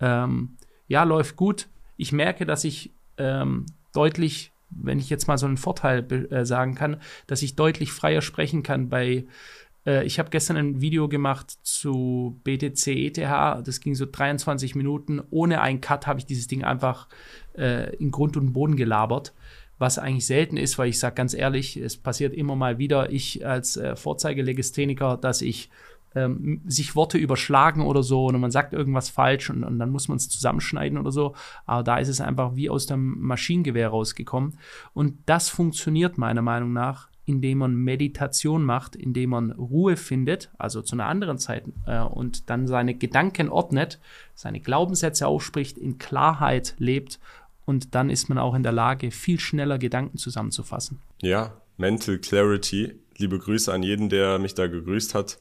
Ähm, 0.00 0.56
ja, 0.92 1.04
läuft 1.04 1.36
gut. 1.36 1.68
Ich 1.96 2.12
merke, 2.12 2.44
dass 2.44 2.64
ich 2.64 2.92
ähm, 3.16 3.66
deutlich 3.92 4.50
wenn 4.74 4.98
ich 4.98 5.10
jetzt 5.10 5.28
mal 5.28 5.36
so 5.36 5.44
einen 5.44 5.58
Vorteil 5.58 6.10
äh, 6.32 6.46
sagen 6.46 6.74
kann, 6.74 6.96
dass 7.26 7.42
ich 7.42 7.56
deutlich 7.56 7.92
freier 7.92 8.22
sprechen 8.22 8.62
kann 8.62 8.88
bei 8.88 9.26
äh, 9.86 10.04
ich 10.04 10.18
habe 10.18 10.30
gestern 10.30 10.56
ein 10.56 10.80
Video 10.80 11.08
gemacht 11.08 11.50
zu 11.62 12.40
BTC 12.44 12.86
ETH, 12.86 13.18
das 13.18 13.80
ging 13.80 13.94
so 13.94 14.06
23 14.10 14.74
Minuten. 14.74 15.20
Ohne 15.30 15.60
einen 15.60 15.80
Cut 15.80 16.06
habe 16.06 16.20
ich 16.20 16.26
dieses 16.26 16.46
Ding 16.46 16.64
einfach 16.64 17.08
äh, 17.56 17.94
in 17.96 18.10
Grund 18.10 18.36
und 18.36 18.52
Boden 18.52 18.76
gelabert, 18.76 19.34
was 19.78 19.98
eigentlich 19.98 20.26
selten 20.26 20.56
ist, 20.56 20.78
weil 20.78 20.88
ich 20.88 20.98
sage 20.98 21.16
ganz 21.16 21.34
ehrlich, 21.34 21.76
es 21.76 21.96
passiert 21.96 22.34
immer 22.34 22.56
mal 22.56 22.78
wieder, 22.78 23.10
ich 23.10 23.46
als 23.46 23.76
äh, 23.76 23.96
Vorzeigelegistheniker, 23.96 25.16
dass 25.16 25.42
ich 25.42 25.70
ähm, 26.14 26.60
sich 26.66 26.94
Worte 26.94 27.18
überschlagen 27.18 27.82
oder 27.82 28.02
so 28.02 28.26
und 28.26 28.40
man 28.40 28.50
sagt 28.50 28.72
irgendwas 28.72 29.10
falsch 29.10 29.50
und, 29.50 29.64
und 29.64 29.78
dann 29.78 29.90
muss 29.90 30.08
man 30.08 30.16
es 30.16 30.28
zusammenschneiden 30.28 30.98
oder 30.98 31.12
so. 31.12 31.34
Aber 31.66 31.82
da 31.82 31.98
ist 31.98 32.08
es 32.08 32.20
einfach 32.20 32.56
wie 32.56 32.70
aus 32.70 32.86
dem 32.86 33.20
Maschinengewehr 33.20 33.88
rausgekommen. 33.88 34.58
Und 34.94 35.18
das 35.26 35.48
funktioniert 35.48 36.18
meiner 36.18 36.42
Meinung 36.42 36.72
nach, 36.72 37.08
indem 37.24 37.58
man 37.58 37.74
Meditation 37.74 38.64
macht, 38.64 38.96
indem 38.96 39.30
man 39.30 39.52
Ruhe 39.52 39.96
findet, 39.96 40.50
also 40.58 40.82
zu 40.82 40.96
einer 40.96 41.06
anderen 41.06 41.38
Zeit 41.38 41.64
äh, 41.86 42.00
und 42.00 42.50
dann 42.50 42.66
seine 42.66 42.94
Gedanken 42.94 43.48
ordnet, 43.48 44.00
seine 44.34 44.60
Glaubenssätze 44.60 45.26
ausspricht, 45.26 45.78
in 45.78 45.98
Klarheit 45.98 46.74
lebt 46.78 47.20
und 47.64 47.94
dann 47.94 48.10
ist 48.10 48.28
man 48.28 48.38
auch 48.38 48.54
in 48.54 48.62
der 48.62 48.72
Lage, 48.72 49.10
viel 49.10 49.38
schneller 49.38 49.78
Gedanken 49.78 50.18
zusammenzufassen. 50.18 51.00
Ja, 51.20 51.52
Mental 51.76 52.18
Clarity. 52.18 52.94
Liebe 53.18 53.38
Grüße 53.38 53.72
an 53.72 53.82
jeden, 53.82 54.08
der 54.08 54.38
mich 54.38 54.54
da 54.54 54.66
gegrüßt 54.66 55.14
hat 55.14 55.38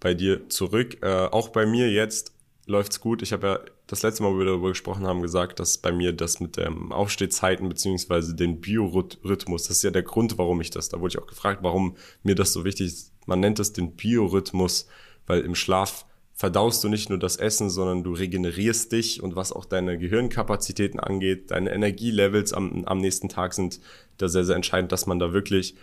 bei 0.00 0.14
dir 0.14 0.48
zurück. 0.48 0.98
Äh, 1.02 1.26
auch 1.26 1.48
bei 1.48 1.66
mir 1.66 1.90
jetzt 1.90 2.32
läuft's 2.66 3.00
gut. 3.00 3.22
Ich 3.22 3.32
habe 3.32 3.46
ja 3.46 3.60
das 3.86 4.02
letzte 4.02 4.22
Mal, 4.22 4.34
wo 4.34 4.38
wir 4.38 4.44
darüber 4.44 4.68
gesprochen 4.68 5.06
haben, 5.06 5.22
gesagt, 5.22 5.58
dass 5.58 5.78
bei 5.78 5.90
mir 5.90 6.12
das 6.12 6.40
mit 6.40 6.56
dem 6.56 6.92
Aufstehzeiten 6.92 7.68
beziehungsweise 7.68 8.34
den 8.34 8.60
Biorhythmus, 8.60 9.64
das 9.64 9.78
ist 9.78 9.82
ja 9.82 9.90
der 9.90 10.02
Grund, 10.02 10.36
warum 10.36 10.60
ich 10.60 10.70
das, 10.70 10.90
da 10.90 11.00
wurde 11.00 11.14
ich 11.14 11.18
auch 11.18 11.26
gefragt, 11.26 11.60
warum 11.62 11.96
mir 12.22 12.34
das 12.34 12.52
so 12.52 12.64
wichtig 12.64 12.88
ist. 12.88 13.12
Man 13.26 13.40
nennt 13.40 13.58
es 13.58 13.72
den 13.72 13.96
Biorhythmus, 13.96 14.86
weil 15.26 15.40
im 15.40 15.54
Schlaf 15.54 16.04
verdaust 16.34 16.84
du 16.84 16.88
nicht 16.88 17.08
nur 17.08 17.18
das 17.18 17.36
Essen, 17.36 17.68
sondern 17.68 18.04
du 18.04 18.12
regenerierst 18.12 18.92
dich 18.92 19.22
und 19.22 19.34
was 19.34 19.52
auch 19.52 19.64
deine 19.64 19.98
Gehirnkapazitäten 19.98 21.00
angeht, 21.00 21.50
deine 21.50 21.72
Energielevels 21.72 22.52
am, 22.52 22.84
am 22.84 22.98
nächsten 22.98 23.28
Tag 23.28 23.54
sind 23.54 23.80
da 24.18 24.28
sehr, 24.28 24.44
sehr 24.44 24.54
entscheidend, 24.54 24.92
dass 24.92 25.06
man 25.06 25.18
da 25.18 25.32
wirklich 25.32 25.74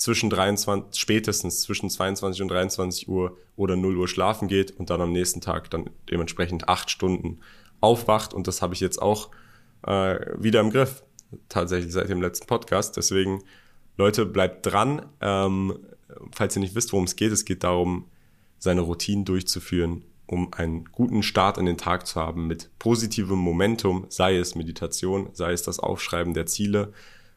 zwischen 0.00 0.30
23, 0.30 0.98
spätestens 0.98 1.60
zwischen 1.60 1.90
22 1.90 2.40
und 2.40 2.48
23 2.48 3.06
Uhr 3.06 3.36
oder 3.54 3.76
0 3.76 3.98
Uhr 3.98 4.08
schlafen 4.08 4.48
geht 4.48 4.70
und 4.78 4.88
dann 4.88 5.02
am 5.02 5.12
nächsten 5.12 5.42
Tag 5.42 5.70
dann 5.70 5.90
dementsprechend 6.10 6.70
acht 6.70 6.90
Stunden 6.90 7.40
aufwacht. 7.82 8.32
Und 8.32 8.46
das 8.46 8.62
habe 8.62 8.72
ich 8.72 8.80
jetzt 8.80 9.00
auch 9.00 9.30
äh, 9.86 10.18
wieder 10.38 10.60
im 10.60 10.70
Griff, 10.70 11.04
tatsächlich 11.50 11.92
seit 11.92 12.08
dem 12.08 12.22
letzten 12.22 12.46
Podcast. 12.46 12.96
Deswegen, 12.96 13.42
Leute, 13.98 14.24
bleibt 14.24 14.64
dran. 14.64 15.04
Ähm, 15.20 15.78
falls 16.32 16.56
ihr 16.56 16.60
nicht 16.60 16.74
wisst, 16.74 16.94
worum 16.94 17.04
es 17.04 17.14
geht, 17.14 17.30
es 17.30 17.44
geht 17.44 17.62
darum, 17.62 18.06
seine 18.58 18.80
Routinen 18.80 19.26
durchzuführen, 19.26 20.06
um 20.24 20.54
einen 20.54 20.86
guten 20.86 21.22
Start 21.22 21.58
in 21.58 21.66
den 21.66 21.76
Tag 21.76 22.06
zu 22.06 22.18
haben 22.18 22.46
mit 22.46 22.70
positivem 22.78 23.38
Momentum, 23.38 24.06
sei 24.08 24.38
es 24.38 24.54
Meditation, 24.54 25.28
sei 25.34 25.52
es 25.52 25.62
das 25.62 25.78
Aufschreiben 25.78 26.32
der 26.32 26.46
Ziele 26.46 26.94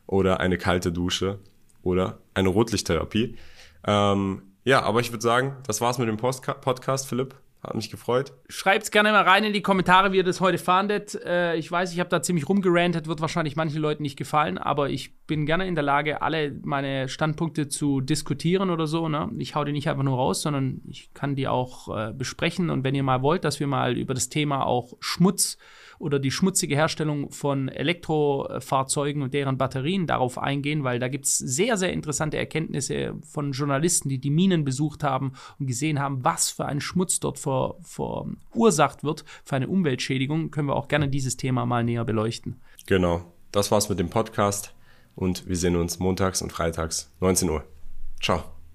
oder 0.08 0.40
eine 0.40 0.58
kalte 0.58 0.94
Dusche 0.94 1.40
oder 1.84 2.20
eine 2.34 2.50
Rotlichttherapie. 2.50 3.38
Ähm, 3.86 4.42
ja, 4.64 4.82
aber 4.82 5.02
ich 5.02 5.12
würde 5.12 5.22
sagen, 5.22 5.58
das 5.68 5.82
war's 5.82 5.98
mit 5.98 6.08
dem 6.08 6.18
Post 6.18 6.44
Podcast, 6.62 7.08
Philipp. 7.08 7.36
Hat 7.62 7.76
mich 7.76 7.90
gefreut. 7.90 8.34
Schreibt's 8.50 8.92
gerne 8.92 9.14
mal 9.14 9.22
rein 9.22 9.46
in 9.46 9.54
die 9.54 9.62
Kommentare, 9.62 10.12
wie 10.12 10.18
ihr 10.18 10.26
das 10.26 10.42
heute 10.42 10.58
fandet. 10.58 11.16
Äh, 11.24 11.56
ich 11.56 11.72
weiß, 11.72 11.94
ich 11.94 12.00
habe 12.02 12.10
da 12.10 12.22
ziemlich 12.22 12.50
rumgerantet, 12.50 13.08
wird 13.08 13.22
wahrscheinlich 13.22 13.56
manchen 13.56 13.82
Leuten 13.82 14.04
nicht 14.04 14.18
gefallen, 14.18 14.58
aber 14.58 14.90
ich 14.90 15.18
bin 15.28 15.46
gerne 15.46 15.66
in 15.66 15.74
der 15.74 15.84
Lage, 15.84 16.22
alle 16.22 16.54
meine 16.64 17.08
Standpunkte 17.08 17.70
zu 17.70 18.02
diskutieren 18.02 18.70
oder 18.70 18.86
so. 18.86 19.08
Ne? 19.08 19.32
Ich 19.38 19.56
hau 19.56 19.64
die 19.64 19.72
nicht 19.72 19.88
einfach 19.90 20.04
nur 20.04 20.18
raus, 20.18 20.42
sondern 20.42 20.82
ich 20.90 21.14
kann 21.14 21.38
die 21.38 21.48
auch 21.48 21.88
äh, 21.98 22.12
besprechen. 22.12 22.70
Und 22.70 22.84
wenn 22.84 22.96
ihr 22.96 23.04
mal 23.04 23.22
wollt, 23.22 23.46
dass 23.46 23.62
wir 23.62 23.68
mal 23.68 23.98
über 23.98 24.14
das 24.14 24.28
Thema 24.28 24.66
auch 24.66 24.96
Schmutz 25.00 25.58
oder 26.04 26.20
die 26.20 26.32
schmutzige 26.32 26.76
Herstellung 26.76 27.32
von 27.32 27.70
Elektrofahrzeugen 27.70 29.22
und 29.22 29.34
deren 29.34 29.58
Batterien 29.58 30.06
darauf 30.06 30.38
eingehen, 30.38 30.84
weil 30.84 31.00
da 31.00 31.08
gibt 31.08 31.26
es 31.26 31.38
sehr, 31.38 31.78
sehr 31.78 31.94
interessante 31.94 32.38
Erkenntnisse 32.38 33.16
von 33.26 33.54
Journalisten, 33.54 34.10
die 34.10 34.20
die 34.20 34.30
Minen 34.30 34.66
besucht 34.66 35.04
haben 35.04 35.34
und 35.60 35.68
gesehen 35.68 36.00
haben, 36.00 36.24
was 36.24 36.52
für 36.52 36.66
ein 36.66 36.82
Schmutz 36.82 37.22
dort 37.22 37.40
ver, 37.40 37.76
verursacht 37.82 39.04
wird, 39.04 39.24
für 39.46 39.56
eine 39.56 39.70
Umweltschädigung, 39.70 40.52
können 40.52 40.68
wir 40.68 40.76
auch 40.76 40.90
gerne 40.90 41.08
dieses 41.08 41.38
Thema 41.38 41.66
mal 41.66 41.84
näher 41.84 42.04
beleuchten. 42.04 42.60
Genau, 42.86 43.22
das 43.52 43.72
war's 43.72 43.88
mit 43.88 44.00
dem 44.00 44.10
Podcast 44.10 44.76
und 45.16 45.48
wir 45.48 45.56
sehen 45.56 45.78
uns 45.78 46.00
montags 46.00 46.42
und 46.42 46.52
freitags 46.52 47.12
19 47.22 47.50
Uhr. 47.50 47.64
Ciao. 48.22 48.53